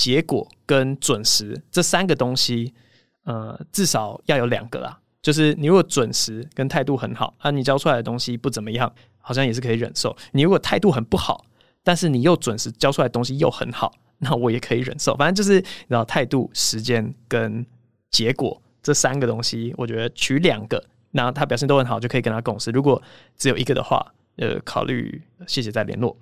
[0.00, 2.72] 结果跟准时这三个东西，
[3.24, 4.98] 呃，至少要有两个啦。
[5.20, 10.16] 就是你如果准时跟态度很好，啊，你交出来的东西不怎么样，好像也是可以忍受。
[10.32, 11.44] 你如果态度很不好，
[11.84, 15.14] 但是你又准时交出来的东西又很好，那我也可以忍受。
[15.16, 17.66] 反正就是，然后态度、时间跟
[18.10, 22.70] 结果这三个东西，我觉得取两个，那他表现都很好，就可以跟他共事。
[22.70, 23.02] 如果
[23.36, 26.16] 只有一个的话，呃，考虑谢谢再联络。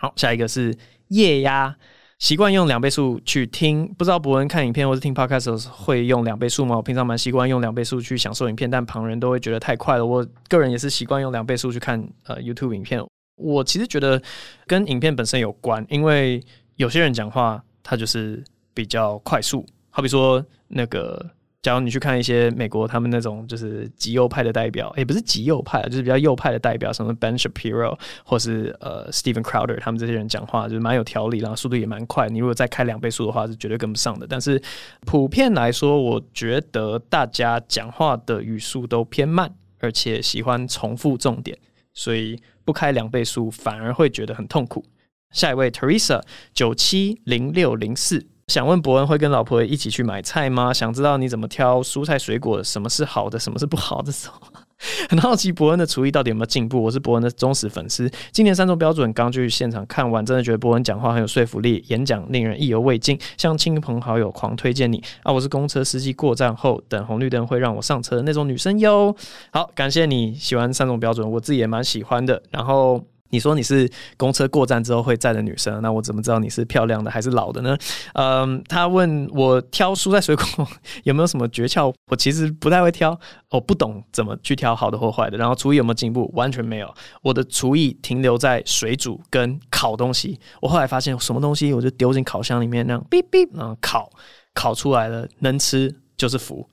[0.00, 0.76] 好，下一个是
[1.10, 1.76] 夜压。
[2.20, 6.76] 习惯用两倍速去听，不知道博文看影片或是听 podcast 的时会用两倍速吗？
[6.76, 10.04] 我平常蛮习惯用两倍速去享受影片，但旁人都会觉得太快了。
[10.04, 13.02] 我个人也是习惯用两倍速去看呃 YouTube 影片。
[13.36, 14.22] 我其实觉得
[14.66, 16.44] 跟影片本身有关，因为
[16.76, 21.28] 有些人讲话他就是比较快速，好比说那个。
[21.62, 32.28] 假如你去看一些美国他们那种就是极右派的代表，也、不是极右派，就是比较右派的代表，什么 Ben Shapiro 或是呃 Steven Crowder，他们这些人讲话就是蛮有条理，然后速度也蛮快。
[32.28, 34.26] 你如果再开两倍速的话，是绝对跟不上的。
[34.26, 34.62] 但是
[35.02, 41.58] 普遍来说，我觉得大家讲话的语速都偏慢，而且喜欢重复重点，
[41.92, 44.82] 所以不开两倍速反而会觉得很痛苦。
[45.30, 46.22] 下一位 Teresa
[46.54, 50.74] 九七零六零四，想问伯恩会跟老婆一起去买菜吗？
[50.74, 54.40] 想知道你怎么挑蔬菜水果，什么是好的，什么是不好的时候。
[55.08, 56.82] 很好奇伯恩的厨艺到底有没有进步？
[56.82, 58.10] 我是伯恩的忠实粉丝。
[58.32, 65.32] 今年三种标准刚去现场看完，真的觉得伯恩讲话很有说服力，演讲令人意犹未尽，向亲朋好友狂推荐你啊！
[65.32, 69.14] 我是公车司机，过站后等红绿灯会让我上车的那种女生哟。
[69.52, 72.42] 好，感谢你喜欢三种标准，我自己也蛮喜欢的。
[72.50, 73.00] 然后。
[73.30, 77.76] 你说你是公车过站之后会站的女生，那我怎么知道你是漂亮的还是老的呢？
[78.14, 80.44] 嗯，他问我挑蔬菜水果
[81.04, 81.92] 有没有什么诀窍？
[82.08, 83.18] 我其实不太会挑，
[83.50, 85.38] 我不懂怎么去挑好的或坏的。
[85.38, 86.30] 然后厨艺有没有进步？
[86.34, 90.38] 完全没有，我的厨艺停留在水煮跟烤东西。
[90.60, 94.10] 我后来发现什么东西我就丢进烤箱里面，那样哔哔，然后烤，
[94.52, 96.68] 烤出来了能吃就是福。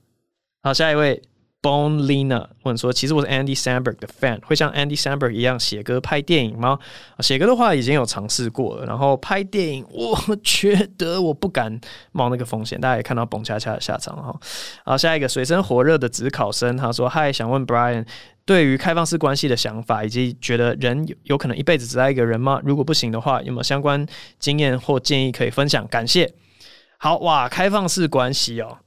[0.64, 1.22] 好，下一位。
[1.68, 6.80] Bon Lina 问说：“其实我是 Andy Samberg 的 fan，会像 Andy Samberg 一样写歌拍电影吗？
[7.20, 11.78] 写歌的话已经有尝试过了，然后拍电影， 我觉得我不敢
[12.14, 12.80] 冒那个风险。
[12.80, 14.34] 大家也看到蹦恰恰的下场哈。
[14.86, 18.08] 好，下一个水深火热的职考生，他说：嗨，想问 Brian
[18.46, 22.62] 对于开放式关系的想法，以及觉得人有可能一辈子只爱一个人吗？
[22.64, 24.08] 如果不行的话，有没有相关
[24.40, 25.86] 经验或建议可以分享？
[25.90, 26.34] 感谢。
[26.98, 28.78] 好哇，开放式关系哦。”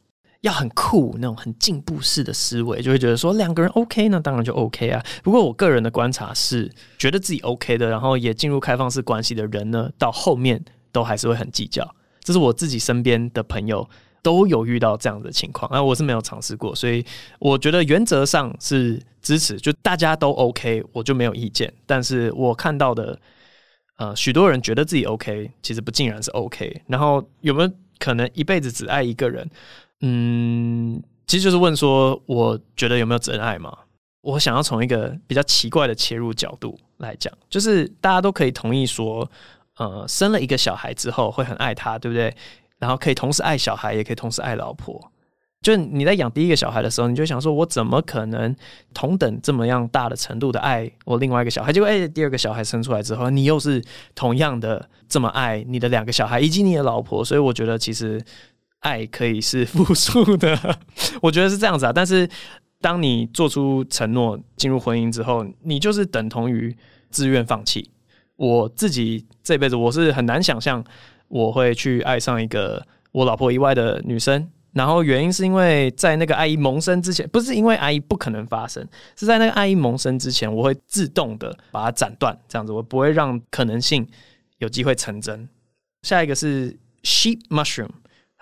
[0.42, 5.04] 要很酷那种很进步式的思维，就会觉得说两个人 OK 呢，当然就 OK 啊。
[5.22, 11.94] 不过我个人的观察是，觉得自己 OK 的，然后也进入开放式关系的人呢，到后面都还是会很计较。
[12.22, 13.86] 这是我自己身边的朋友
[14.22, 17.04] 都有遇到这样的情况，那我是没有尝试过，所以
[17.38, 21.70] 我觉得原则上是支持，就大家都 OK，我就没有意见。
[21.84, 23.18] 但是我看到的，
[23.96, 26.82] 呃，许多人觉得自己 OK，其实不尽然是 OK。
[26.86, 29.46] 然后有没有可能一辈子只爱一个人？
[30.02, 33.76] 嗯，其实就是问说，我觉得有没有真爱嘛？
[34.22, 39.26] 我想要从一个比较奇怪的切入角度来讲，就是大家都可以同意说，
[39.78, 42.34] 呃，生了一个小孩之后会很爱他，对不对？
[42.78, 45.10] 然后可以同时爱小孩，也可以同时爱老婆。
[45.62, 48.54] 就你在养第一个小孩的时候，你就想说，我怎么可能
[48.92, 51.72] 同等这么样大的程度的爱我另外一个小孩？
[51.72, 53.82] 结果，哎，第二个小孩生出来之后，你又是
[54.14, 57.24] 同样的这么爱你的两个小孩以及你的老婆。
[57.24, 58.22] 所以，我觉得其实。
[58.80, 60.78] 爱可以是复数的，
[61.22, 61.92] 我觉得是这样子啊。
[61.92, 62.28] 但是，
[62.80, 66.74] 当你做出承诺进入婚姻之后，你就是等同于
[67.10, 67.90] 自愿放弃。
[68.36, 70.82] 我自己这辈子我是很难想象
[71.28, 74.50] 我会去爱上一个我老婆以外的女生。
[74.72, 84.08] 然后原因是因为在那个爱意萌生之前，不是因为爱意不可能发生，是在那个爱意萌生之前，我会自动的把它斩断，这样子我不会让可能性
[84.58, 85.48] 有机会成真。
[86.02, 87.90] 下一个是 Sheep Mushroom。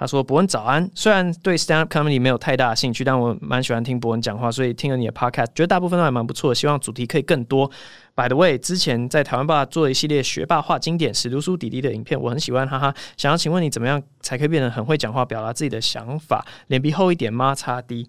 [0.01, 6.55] 他说：“伯恩早安，虽然对 stand up comedy 没有太大兴趣，但我蛮喜欢听伯恩讲话，所以听了你的 podcast，觉得大部分都还蛮不错。
[6.55, 7.69] 希望主题可以更多。
[8.15, 12.95] By the way，之前在台湾吧做了一系列学霸话经典史读书弟弟的影片，我很喜欢，哈哈。
[13.17, 16.47] 想要请问你怎么样才可以变得很会讲话，表达自己的想法？
[16.69, 17.53] 脸皮厚一点吗？
[17.53, 18.09] 擦低。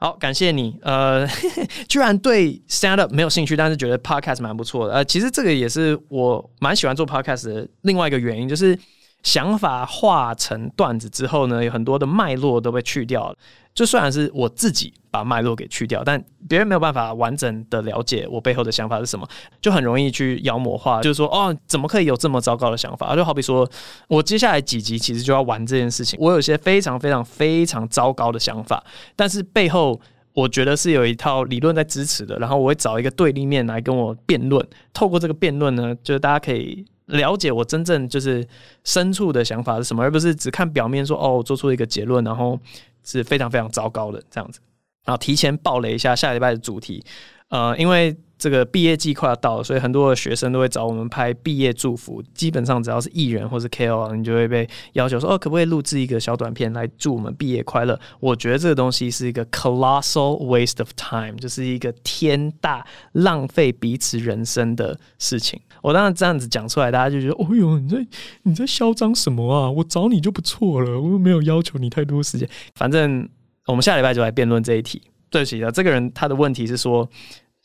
[0.00, 0.76] 好，感谢你。
[0.82, 1.24] 呃，
[1.88, 4.94] 居然对 stand up 没有兴趣，但是觉得 podcast 蛮不错的。
[4.94, 8.76] 呃，其实这个也是我蛮喜欢做 podcast 的另外一个原因，就是。”
[9.22, 13.36] 想法化成段子之后呢，有很多的脉络都被去掉了。
[13.74, 19.24] 就虽然是我自己把脉络给去掉，但别人没有办法完整的了解我背后的想法是什么，
[19.60, 21.00] 就很容易去妖魔化。
[21.00, 23.14] 就是说，哦，怎么可以有这么糟糕的想法？
[23.14, 23.68] 就好比说，
[24.08, 26.18] 我接下来几集其实就要玩这件事情。
[26.20, 28.82] 我有些非常非常非常糟糕的想法，
[29.14, 30.00] 但是背后
[30.32, 32.36] 我觉得是有一套理论在支持的。
[32.40, 34.66] 然后我会找一个对立面来跟我辩论。
[34.92, 36.84] 透过这个辩论呢，就是大家可以。
[37.08, 38.46] 了解我真正就是
[38.84, 42.58] 深处的想法是什么，而不是只看表面说哦，做出一个结论，然后
[43.04, 44.60] 是非常非常糟糕的这样子。
[45.04, 47.04] 然后提前爆雷一下下礼拜的主题，
[47.48, 48.16] 呃，因为。
[48.38, 52.22] 这个毕业季快要到了，所以很多的学生都会找我们拍毕业祝福。
[52.32, 65.60] 基本上只要是艺人或是 KOL，你就会被要求说：“哦，可不可以录制一个小短片来祝我们毕业快乐？”我觉得这个东西是一个 colossal waste of time，就是一个天大浪费彼此人生的事情。
[65.82, 68.06] 我当然这样子讲出来，大家就觉得：“哦哟，你在
[68.44, 69.68] 你在嚣张什么啊？
[69.68, 73.28] 我找你就不错了，我又没有要求你太多时间。”反正
[73.66, 75.02] 我们下礼拜就来辩论这一题。
[75.28, 77.08] 对不起啊，这个人他的问题是说。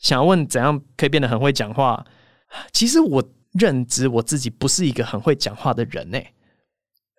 [0.04, 2.04] 想要问怎样可以变得很会讲话？
[2.72, 6.34] 其实我认知我自己不是一个很会讲话的人诶，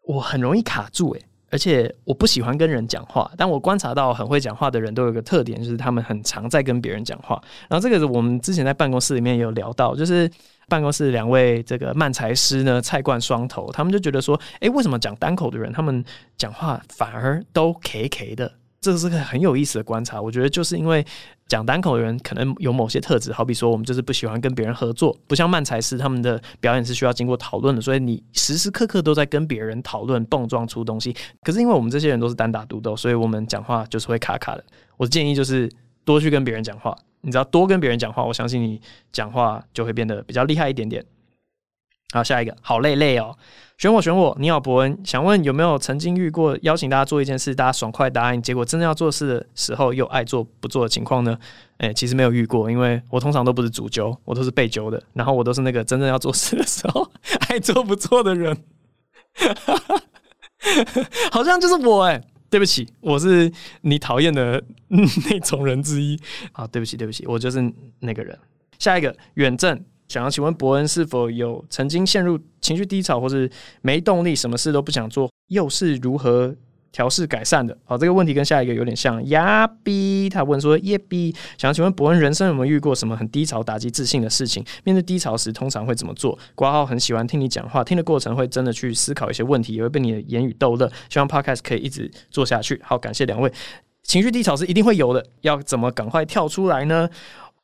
[0.03, 3.29] 我很容易卡住诶，而且我不喜欢跟人讲话。
[3.35, 7.41] 但我观察到很会讲话的人都有一个特点，就是他们很常在跟别人讲话。
[7.67, 10.29] 然后这个是我们之前在办公室里面有聊到，就是
[10.69, 16.05] 办公室两位这个慢才师呢，菜冠双头，他们就觉得说，诶，为什么讲单口的人他们
[16.37, 18.53] 讲话反而都 K K 的？
[18.79, 21.03] 这是个很有意思的观察，我觉得就是因为
[21.47, 31.15] 讲单口的人可能有某些特质，好比说我们就是不喜欢跟别人合作，不像漫才师他们的表演是需要经过讨论的，所以你时时刻刻都在跟别人讨论、碰撞出东西。
[31.43, 34.63] 可是因为我们这些人都是单打独斗，所以我们讲话就是会卡卡的。
[34.97, 35.71] 我的建议就是
[36.03, 38.81] 多去跟别人讲话，你只要多跟别人讲话，我相信你
[39.11, 41.05] 讲话就会变得比较厉害一点点。
[42.11, 43.37] 好，下一个，好累累哦。
[43.77, 44.35] 选我，选我。
[44.39, 51.37] 你好，博恩，想问有没有曾经遇过邀请大家做一件事，大家爽快答应，结果真正要做事的时候又爱做不做的情况呢？
[51.79, 55.01] 诶、其实没有遇过，因为我通常都不是主揪，我都是被揪的。
[55.13, 57.11] 然后我都是那个真正要做事的时候
[57.49, 58.55] 爱做不做的人。
[61.31, 66.17] 好像就是我诶、欸，对不起，我是你讨厌的那种人之一。
[66.53, 68.39] 好，对不起，对不起，我就是那个人。
[68.79, 69.83] 下一个，远正。
[70.07, 73.49] 想要请问博恩是否有曾经陷入情绪低潮，或是
[73.81, 76.55] 没动力，什么事都不想做，又是如何
[76.91, 77.77] 调试改善的？
[77.83, 79.25] 好，这个问题跟下一个有点像。
[79.27, 84.63] 呀比，他问说耶比，想要请问博恩，人生有没有遇过什么很低潮、打击自信的事情？
[84.83, 86.37] 面对低潮时，通常会怎么做？
[86.55, 90.89] 括号很喜欢听你讲话，听的过程会真的去思考一些问题，也会被你的言语逗乐。
[91.09, 92.79] 希望 Podcast 可以一直做下去。
[92.83, 93.51] 好，感谢两位。
[94.03, 97.09] 情绪低潮是一定会有的，要怎么赶快跳出来呢？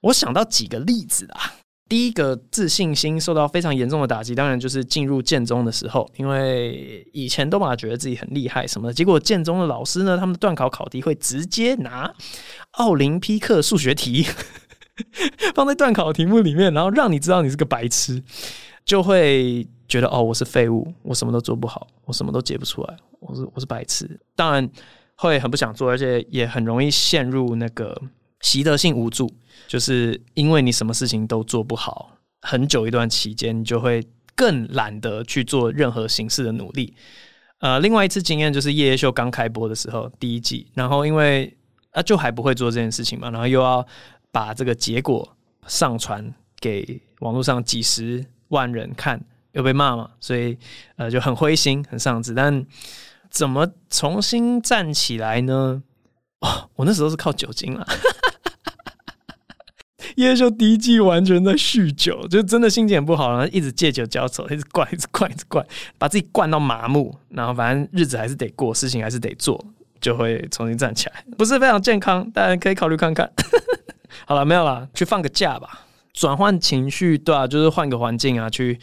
[0.02, 1.54] 我想到几个例子啊。
[1.92, 12.10] 第一个自信心受到非常严重的打击，当然就是进入建中的时候，因为以前都嘛觉得自己很厉害什么的，结果建中的老师呢，他们的段考考题会直接拿
[12.78, 14.26] 奥林匹克数学题
[15.54, 18.24] 放在段考题目里面，然后让你知道你是个白痴，
[18.86, 24.70] 就会觉得哦，我是废物，我什么都做不好，我什么都解不出来，我是我是白痴，当然
[25.18, 28.02] 会很不想做，而且也很容易陷入那个
[28.42, 29.32] 习得性无助。
[29.68, 36.94] 就是因为你什么事情都做不好，很久一段期间，你就会更懒得去做任何形式的努力。
[37.60, 41.56] 呃，另外一次经验就是夜夜秀刚开播的时候，第一季，然后因为
[41.92, 43.86] 啊就还不会做这件事情嘛，然后又要
[44.30, 49.24] 把这个结果上传给网络上几十万人看，
[49.54, 50.58] 又被骂嘛，所以
[50.98, 52.34] 呃就很灰心，很丧志。
[52.34, 52.66] 但
[53.30, 55.82] 怎么重新站起来呢？
[56.40, 57.88] 哦，我那时候是靠酒精啊。
[60.22, 65.66] 夜夜秀第一季完全在酗酒，就真的心情很不好，然后一直借酒浇愁，一直灌，一直灌，一直灌，
[65.98, 67.14] 把自己灌到麻木。
[67.30, 69.64] 然后反正日子还是得过，事情还是得做，
[70.00, 71.26] 就会重新站起来。
[71.38, 73.30] 不是非常健康，但可以考虑看看。
[74.28, 78.80] 好了，没有了，去放个假吧，转换情绪，对啊，就是换个环境啊，去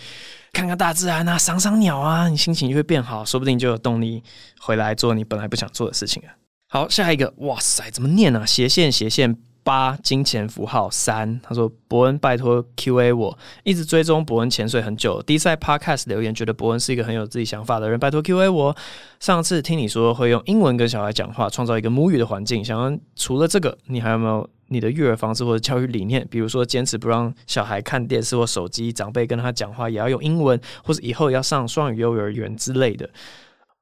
[0.52, 4.22] 看看大自然啊，赏赏鸟啊，你心情就会变好，说不定就有动力
[4.60, 6.34] 回来做你本来不想做的事情啊。
[6.70, 8.44] 好，下一个，哇塞，怎么念啊？
[8.44, 9.36] 斜线，斜线。
[9.68, 18.74] 八金钱符号三，他说：“伯恩，拜托 Q&A 我，一直追踪伯恩潜水很久，第一次在 Podcast 留言，觉得伯恩是一个很有自己想法的人，拜托 Q&A 我。
[19.20, 26.26] 上次听你说会用英文跟小孩讲话，创造一个母语的环境，想问除了这个，你还有没有你的育儿方式或者教育理念？
[26.30, 33.06] 比如说坚持不让小孩看电视或手机，长辈跟他讲话也要用英文，或者以后要上双语幼儿园之类的。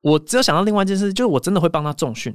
[0.00, 2.32] 我只有想到另外一件事，就是我真的会帮他重训，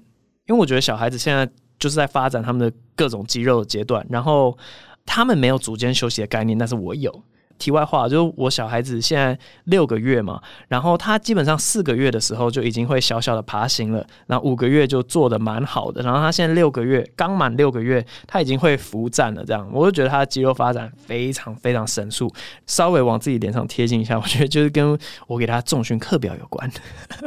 [0.48, 1.52] 因为我觉得小孩子现在。”
[1.82, 4.58] 就是在发展他们的各种肌肉的阶段，然后
[5.06, 7.24] 他们没有组间休息的概念，但是我有。
[7.58, 22.34] 题外话，就是我小孩子现在六个月嘛，然后他基本上四个月的时候就已经会小小的爬行了，然后五个月就做得蛮好的，然后他现在六个月刚满六个月，他已经会扶站了，这样我就觉得他的肌肉发展非常非常神速。
[22.66, 26.68] 稍微往自己脸上贴近一下，我觉得就是跟我给他重训课表有关，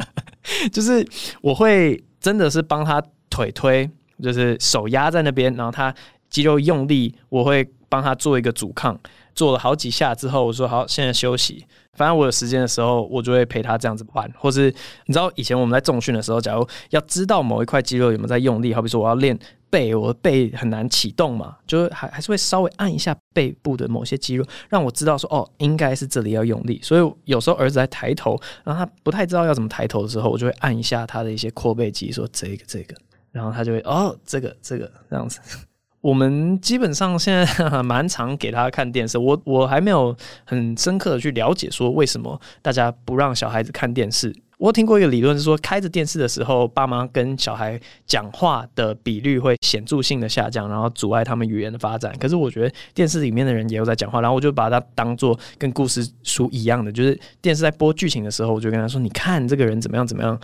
[0.72, 1.06] 就是
[1.42, 3.88] 我会真的是帮他腿推。
[4.24, 5.94] 就是手压在那边，然后他
[6.28, 8.98] 肌肉用力，我会帮他做一个阻抗，
[9.34, 11.64] 做了好几下之后，我说好，现在休息。
[11.92, 14.28] 反正我有时间的时候，我就会陪他这样子玩。
[14.36, 14.68] 或是
[15.06, 19.38] 你知道，以前我们在重训的时候，假如要知道某一块肌肉有没有在用力，好比说我要练
[19.70, 26.80] 背，我的背很难启动嘛，就是还还是会稍微按一下背部的某些肌肉，让我知道说哦，应该是这里要用力。
[26.82, 32.96] 所以有时候儿子在抬头，然后他不太知道要怎么抬头的时候，我就会按一下他的一些阔背肌，说这个这个。
[33.34, 35.40] 然后他就会哦，这个这个这样子。
[36.00, 39.18] 我们基本上现在 蛮常给他看电视。
[39.18, 44.32] 我我还没有很深刻的去了解说为什么大家不让小孩子看电视。
[44.58, 52.14] 我听过一个理论是说，开着电视的时候，爸妈跟小孩讲话的比率会显著性的下降，然后阻碍他们语言的发展。
[52.20, 60.38] 可是我觉得电视里面的人也有在讲话，然后我就把它当做跟故事书一样的，就是电视在播剧情的时候，我就跟他说：“你看这个人怎么样怎么样。”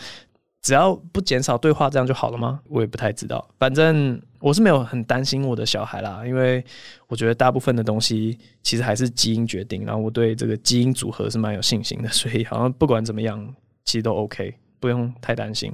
[0.63, 2.61] 只要不减少对话，这样就好了吗？
[2.69, 3.49] 我也不太知道。
[3.59, 6.63] 反正我是没有很担心我的小孩啦，因为
[7.09, 9.85] 我觉得大部分的东西其实还是基因决定。
[9.87, 13.55] 然后我对这个基因组合是蛮有信心的，所以好像不管怎么样，
[13.85, 15.73] 其实都 OK，不用太担心。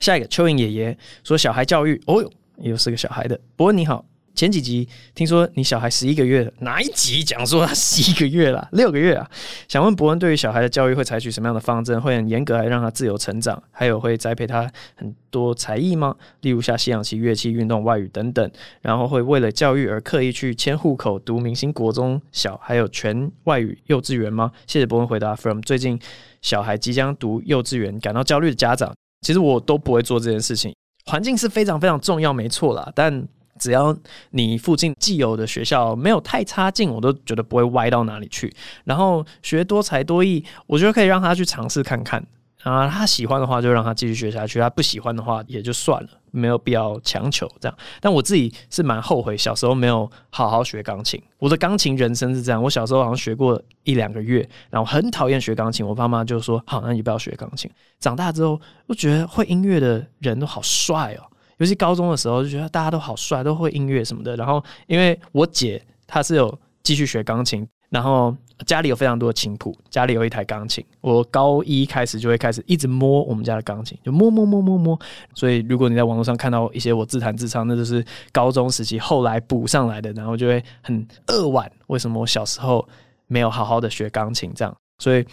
[0.00, 3.38] 下一个蚯蚓爷爷说小孩教育，哦哟，又是个小孩的。
[3.56, 4.04] 伯恩你好。
[4.38, 8.68] 前几集听说你小孩十一个月，哪一集讲说他十一个月了？
[8.70, 9.28] 六个月啊？
[9.66, 12.00] 想问博恩，对于小孩的教育会采取什么样的方针？
[12.00, 13.60] 会很严格，还让他自由成长？
[13.72, 16.14] 还有会栽培他很多才艺吗？
[16.42, 18.48] 例如像西洋棋、乐器、运动、外语等等。
[18.80, 24.52] 然后会为了教育而刻意去迁户口、读明星国中小，还有全外语幼稚园吗？
[24.68, 25.34] 谢谢博恩回答。
[25.34, 25.98] From 最近
[26.42, 30.72] 小孩即将读幼稚园，感到焦虑的家长，其实我都不会做这件事情。
[31.06, 33.26] 环境是非常非常重要，没错啦，但。
[33.58, 33.96] 只要
[34.30, 38.54] 你附近既有的学校没有太差劲，我都觉得不会歪到哪里去。
[38.84, 42.24] 然后学多才多艺，我觉得可以让他去尝试看看
[42.62, 42.88] 啊。
[42.88, 47.78] 他喜欢的话就让他继续学下去，他不喜欢的话也就算了，没有必要强求这样。
[48.00, 51.22] 但我自己是蛮后悔小时候没有好好学钢琴。
[51.38, 55.86] 我的钢琴人生是这样：我小时候好像学过一两个月，然后很讨厌学钢琴。
[55.86, 61.22] 我爸妈就说：“好，那你不要学钢琴。”长大之后，我觉得会音乐的人都好帅哦。
[61.58, 64.34] 尤其高中的时候，就觉得大家都好帅，都会音乐什么的。
[64.36, 68.34] 然后，因为我姐她是有继续学钢琴，然后
[68.64, 70.84] 家里有非常多的琴谱，家里有一台钢琴。
[71.00, 74.98] 我高一开始就会开始一直摸我们家的钢琴，就摸摸摸摸摸。
[75.34, 81.70] 所以，如果你在网络上看到一些我自弹自唱，那就是高中时期后来补上来的，然后就会很扼腕。
[81.88, 82.88] 为什么我小时候
[83.26, 84.52] 没有好好的学钢琴？
[84.54, 85.26] 这样，所以。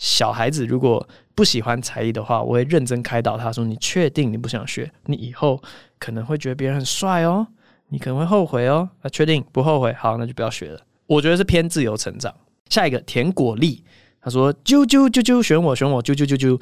[0.00, 4.90] 小孩子如果不喜欢才艺的话，我会认真开导他说：“你确定你不想学？
[5.04, 5.62] 你以后
[5.98, 7.46] 可能会觉得别人很帅哦，
[7.90, 8.88] 你可能会后悔哦。
[9.02, 9.92] 啊，确定不后悔？
[9.92, 10.80] 好，那就不要学了。
[11.06, 12.34] 我觉得是偏自由成长。
[12.70, 13.84] 下一个田果粒，
[14.22, 16.58] 他说：啾啾啾啾，选我选我，啾啾啾啾。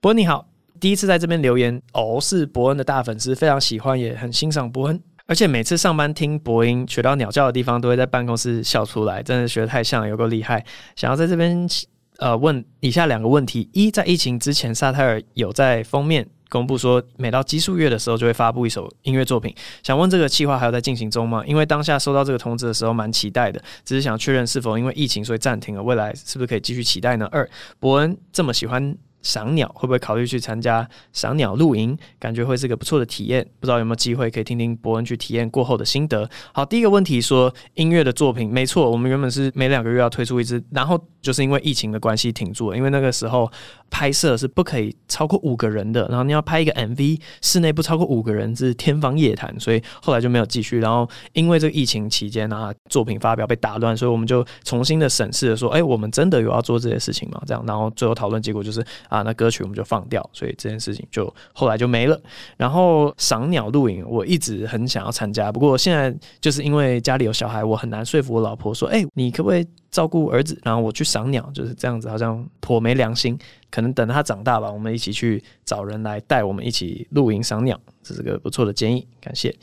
[0.00, 0.46] 伯恩你好，
[0.78, 10.62] 第一次在这边留言哦，是伯恩的大粉丝，非常喜欢，也很欣赏伯恩，而且每次上班听伯恩学到鸟叫的地方，都会在办公室笑出来，真的学得太像了，有够厉害。
[10.96, 11.66] 想要在这边。
[12.18, 19.54] 呃，问以下两个问题：一，在疫情之前，萨泰尔有在封面公布说，每到基数月的时候就会发布一首音乐作品。
[19.82, 21.42] 想问这个计划还有在进行中吗？
[21.46, 27.28] 因为当下收到这个通知的时候，蛮期待的，只是想确认是否因为疫情所以暂停了，未来是不是可以继续期待呢？
[27.32, 27.48] 二，
[27.80, 28.96] 伯恩这么喜欢。
[29.24, 31.98] 赏鸟会不会考虑去参加赏鸟露营？
[32.20, 36.28] 感觉会是个不错的体验，不知道有没有机会可以听听伯恩去体验过后的心得。
[36.52, 43.50] 好，第一个问题说音乐的作品，没错，我们原本是每两个月要推出一支，然后就是因为疫情的关系停住了，因为那个时候
[43.94, 50.80] 拍摄是不可以超过五个人的，然后你要拍一个 MV，室内不超过五个人是天方夜谭，所以后来就没有继续。
[50.80, 57.40] 然后因为这个疫情期间啊，作品发表被打乱，所以我们就重新的审视了，说，哎，我们真的有要做这些事情吗？
[57.46, 58.84] 这样，然后最后讨论结果就是。
[59.08, 62.20] 啊，那歌曲我们就放掉，所以这件事情就后来就没了。
[62.56, 69.64] 然后赏鸟露营，我一直很想要参加，不过现在就是因为家里有小孩，我很难说服我老婆说，哎、你可不可以
[69.94, 73.38] 照顾儿子，然后我去赏鸟，就是这样子，好像颇没良心。
[73.70, 79.54] 可能等他长大吧，我们一起去找人来带我们一起露营赏鸟，这是个不错的建议，感谢。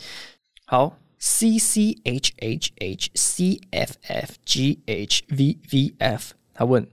[0.66, 6.88] 好，C C H H H C F F G H V V F，他问。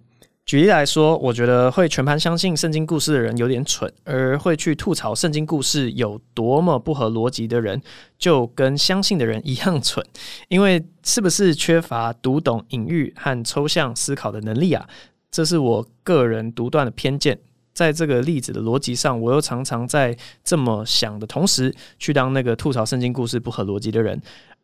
[0.49, 7.78] 举例来说，我觉得会全盘相信圣经故事的人有点蠢，而会去吐槽圣经故事有多么不合逻辑的人，
[8.18, 10.03] 就跟相信的人一样蠢。
[10.49, 14.88] 因为是不是缺乏读懂隐喻和抽象思考的能力啊？
[15.30, 17.38] 这是我个人独断的偏见。
[17.74, 24.18] 在这个例子的逻辑上，我又常常在这么想的同时，去当那个吐槽圣经故事不合逻辑的人，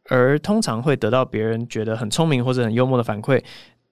[0.09, 3.45] 而通常会得到别人觉得很聪明或者很幽默的反馈。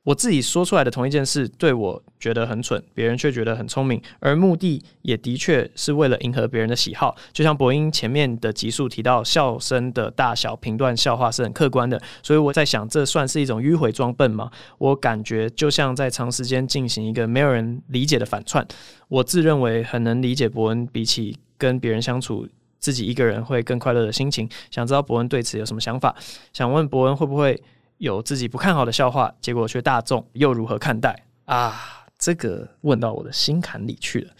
[0.04, 7.14] 我自己说出来的同一件事，对我觉得很蠢，别人却觉得很聪明，而目的也的确是为了迎合别人的喜好。
[7.32, 14.50] 就像博恩前面的集数提到，笑声的大小评断笑话是很客观的，所以我在想，这算是一种迂回装笨吗？
[14.78, 18.66] 我感觉就像在长时间进行一个没有人理解的反串。
[19.06, 22.48] 我自认为很能理解博恩，比起跟别人相处，
[22.80, 24.48] 自己一个人会更快乐的心情。
[24.68, 26.12] 想知道博恩对此有什么想法？
[26.52, 27.62] 想问博恩会不会？
[28.02, 32.04] 有自己不看好的笑话，结果却大众，又如何看待啊？
[32.18, 34.32] 这个问到我的心坎里去了。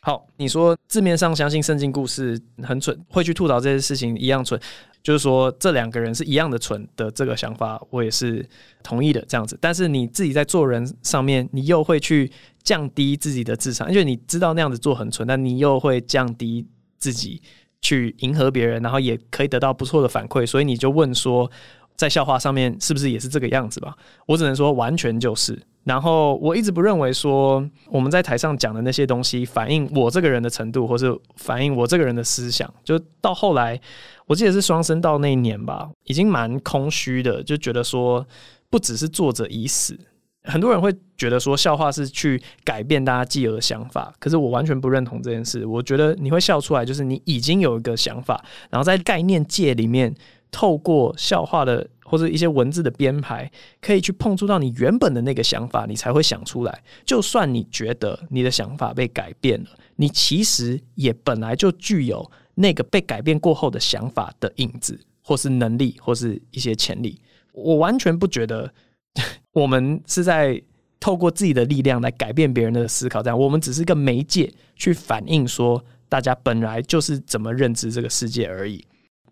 [0.00, 4.60] 好，你说字面上相信圣经故事很蠢，会去吐槽这些事情一样蠢，
[5.02, 8.48] 就是说这两个人是一样的蠢的这个想法，我也是
[8.84, 9.58] 同意的这样子。
[9.60, 12.30] 但是你自己在做人上面，你又会去
[12.62, 16.64] 降低自己的智商，因为你知道那样子做很蠢，但你又会降低
[17.00, 17.42] 自己
[17.80, 21.50] 去迎合别人，然后也可以得到不错的反馈，所以你就问说。
[21.96, 23.96] 在笑话上面是不是也是这个样子吧？
[24.26, 25.60] 我只能说完全就是。
[25.84, 32.72] 然后我一直不认为说我们在台上讲的那些东西反映我这个人的程度，或是反映我这个人的思想。
[32.82, 33.78] 就到后来，
[34.26, 38.26] 我记得是双声道那一年吧，已经蛮空虚的，就觉得说
[38.70, 39.94] 不只是作者已死。
[40.44, 45.66] 很多人会觉得说笑话是去改变大家既有的想法，可是我完全不认同这件事。
[45.66, 50.14] 我觉得你会笑出来，就是你已经有一个想法，然后在概念界里面。
[50.54, 53.50] 透过笑话的或者一些文字的编排，
[53.80, 56.82] 可以去碰触到你原本的那个想法，你才会想出来。
[57.04, 67.20] 就算你觉得你的想法被改变了，你其实也本来就具有那个被改变过后的想法的影子，或是能力，或是一些潜力。
[67.52, 68.72] 我完全不觉得
[69.52, 70.62] 我们是在
[71.00, 78.84] 透过自己的力量来改变别人的思考，这样我们只是个媒介去反映说大家本来就是怎么认知这个世界而已。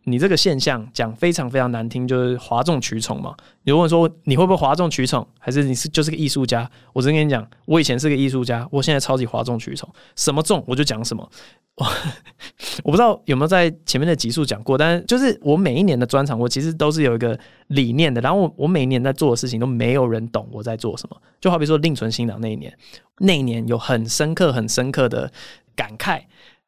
[0.04, 3.34] 你这个现象讲非常非常难听，就是哗众取宠嘛。
[3.62, 6.68] 你问说你会不会哗众取宠，还是你是就是个艺术家？
[6.92, 11.28] 我真跟你讲，我以前是个艺术家，我现在超级哗众取宠，什么众我就讲什么。
[12.84, 17.38] 我不知道有没有在前面的集数讲过，但是就是我每一年的专场，我其实都是有一个
[17.68, 18.20] 理念的。
[18.20, 21.16] 然后我我每一年在做的事情都没有人懂我在做什么。
[21.40, 22.76] 就好比说另存新档那一年，
[23.20, 25.32] 那一年有很深刻很深刻的
[25.74, 26.22] 感慨。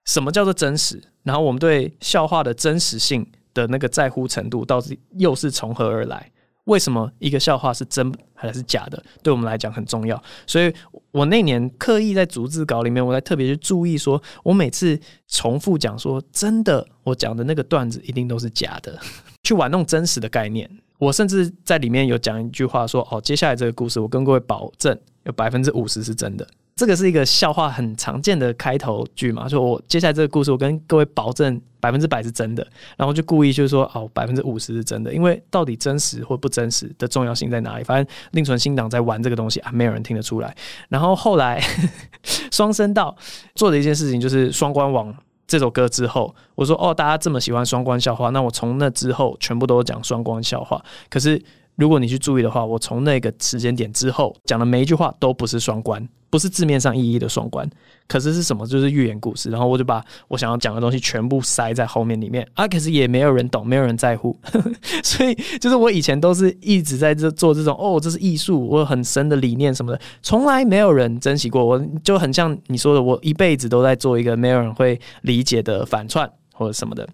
[0.04, 1.02] 什么叫做真实？
[1.22, 6.30] 然后我们对笑话的真实性的那个在乎程度，到底又是从何而来？
[6.64, 9.02] 为什么一个笑话是真还是假的？
[9.22, 10.22] 对我们来讲很重要。
[10.46, 10.72] 所以
[11.10, 14.98] 我那年刻意在逐字稿里面，我在特别去注意说，我每次
[15.28, 18.98] 重复讲说真的，我讲的那个段子一定都是假的，
[19.44, 20.70] 去玩弄真实的概念。
[20.98, 26.46] 我甚至在里面有讲一句话说：“哦，接下来这个故事，我跟各位保证，有百分之五十是真的。”
[26.76, 32.66] 这个是一个笑话很常见的开头句嘛，说我接下来这个故事，我跟各位保证百分之百是真的，
[32.96, 37.84] 然后就故意就是说哦，百分之五十是真的，因为到底真实或不真实的重要性在哪里？
[37.84, 40.52] 反正另存新档在玩这个东西啊，没有人听得出来。
[40.88, 41.62] 然后后来
[42.50, 43.16] 双声道
[43.54, 45.14] 做的一件事情就是双关网
[45.46, 50.84] 这首歌之后，我说哦，大家这么喜欢双关笑话，那我从那之后全部都讲双关笑话。
[51.08, 51.40] 可是
[51.76, 56.08] 如果你去注意的话，我从那个时间点之后讲的每一句话都不是双关。
[56.30, 57.64] 不是字面上意义的双关，
[58.08, 58.66] 可是是什么？
[58.66, 59.50] 就是寓言故事。
[59.50, 64.36] 然后我就把我想要讲的东西全部塞在后面里面啊，可是也没有人懂，没有人在乎。
[65.04, 71.64] 所以就是我以前都是一直在这做这种哦，这是艺术，我有很深的理念什么的，从来没有人珍惜过。
[71.64, 77.08] 我就很像你说的，我一辈子都在做一个没有人会理解的反串或者什么的。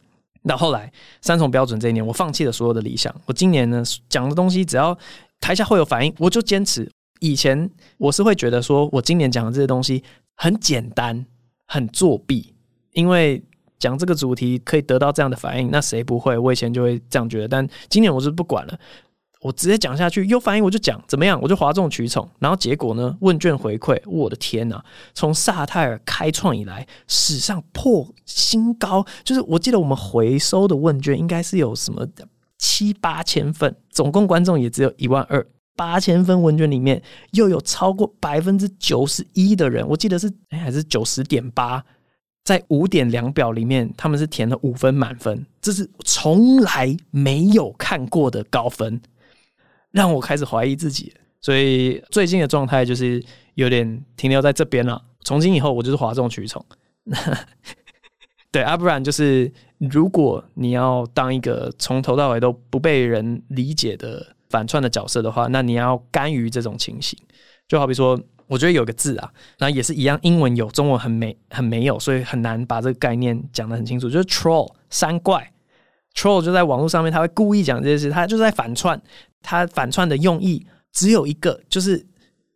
[0.46, 3.14] 到后来三重标准这一年，我放弃了所有的理想。
[3.26, 4.96] 我今年呢讲的东西，只要
[5.40, 6.90] 台下会有反应，我就坚持。
[7.20, 10.02] 以前我是会觉得说，我今年讲的这些东西
[10.36, 11.26] 很简单，
[11.66, 12.54] 很作弊，
[12.92, 13.42] 因为
[13.78, 16.38] 讲这个主题可以得到这样的反应，那谁不会？
[16.38, 18.78] 我以前就会这样觉得，但今年我是不管了，
[19.40, 21.40] 我直接讲下去，有反应我就讲，怎么样？
[21.40, 23.16] 我就哗众取宠，然后结果呢？
[23.20, 24.82] 问卷回馈，我的天呐！
[25.14, 32.06] 从萨泰尔开创以来，史上破新高，就是我记得我们回收的问卷应该是有什么
[32.58, 35.46] 七八千份，总共观众也只有一万二。
[35.74, 41.82] 八千分问卷里面，又有超过百分之九十一的人，我记得是、还是九十点八，
[42.44, 49.00] 在五点量表里面，他们是填了五分满分，这是从来没有看过的高分，
[49.92, 51.12] 让我开始怀疑自己。
[51.40, 53.22] 所以最近的状态就是
[53.54, 55.02] 有点停留在这边了。
[55.24, 56.64] 从今以后，我就是哗众取宠。
[58.52, 64.36] 对，啊，不然就是如果你要当一个从头到尾都不被人理解的。
[64.50, 67.16] 反串的角色的话，那你要甘于这种情形，
[67.68, 74.10] 就好比说，我觉得有个字啊，那也是一样，英文有，中文很没很没有，所以很难把这个概念讲得很清楚。
[74.10, 75.52] 就是 troll 山怪
[76.16, 79.00] ，troll 就在网络上面，他会故意讲这些事，他就在反串，
[79.42, 82.06] 他反串的用意只有一个，就是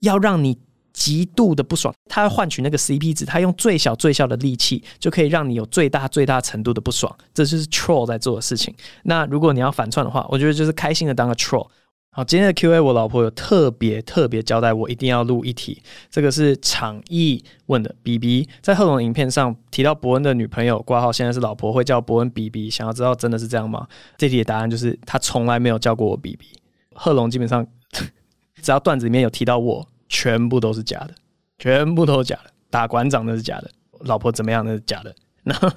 [0.00, 0.58] 要让你
[0.92, 8.74] 极度的不爽，他换取那个 CP 值，他用最小最小的力气就可以让你有最大最大程度的不爽，这就是 troll 在做的事情。
[9.02, 11.68] 那如果你要反串的话，我觉得就是开心的当个 troll。
[12.16, 17.92] 好，今天的 Q&A，我老婆有特别特别交代我一定要录一题，这个是场艺问的。
[18.04, 23.88] B B 在贺龙影片上提到伯恩的女朋友挂号现在是老婆，会叫伯恩 B B，想要知道真的是这样吗？
[24.16, 26.46] 这题的答案就是他从来没有叫过我 B B。
[26.94, 27.66] 贺龙基本上
[28.62, 31.14] 只要段子里面有提到我，全部都是假的，
[31.58, 32.50] 全部都是假的。
[32.70, 33.70] 打馆长那是假的，
[34.00, 35.14] 老婆怎么样那是假的。
[35.42, 35.70] 然后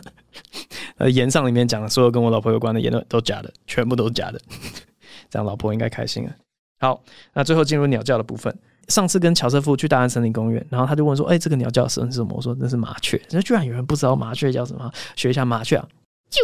[0.97, 4.39] 呃，言上里面讲的所有跟我老婆有关的言论都假的，全部都是假的。
[5.29, 6.35] 这样老婆应该开心了。
[6.79, 7.03] 好，
[7.33, 8.55] 那最后进入鸟叫的部分。
[8.87, 14.89] 上次跟乔瑟夫去大安森林公园，然后他就问说：“哎、欸，这个鸟叫声是什么？”我说：“那是麻雀。”那居然有人不知道麻雀叫什么？
[15.17, 15.85] 学一下麻雀啊！
[16.31, 16.39] 啾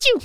[0.00, 0.24] 啾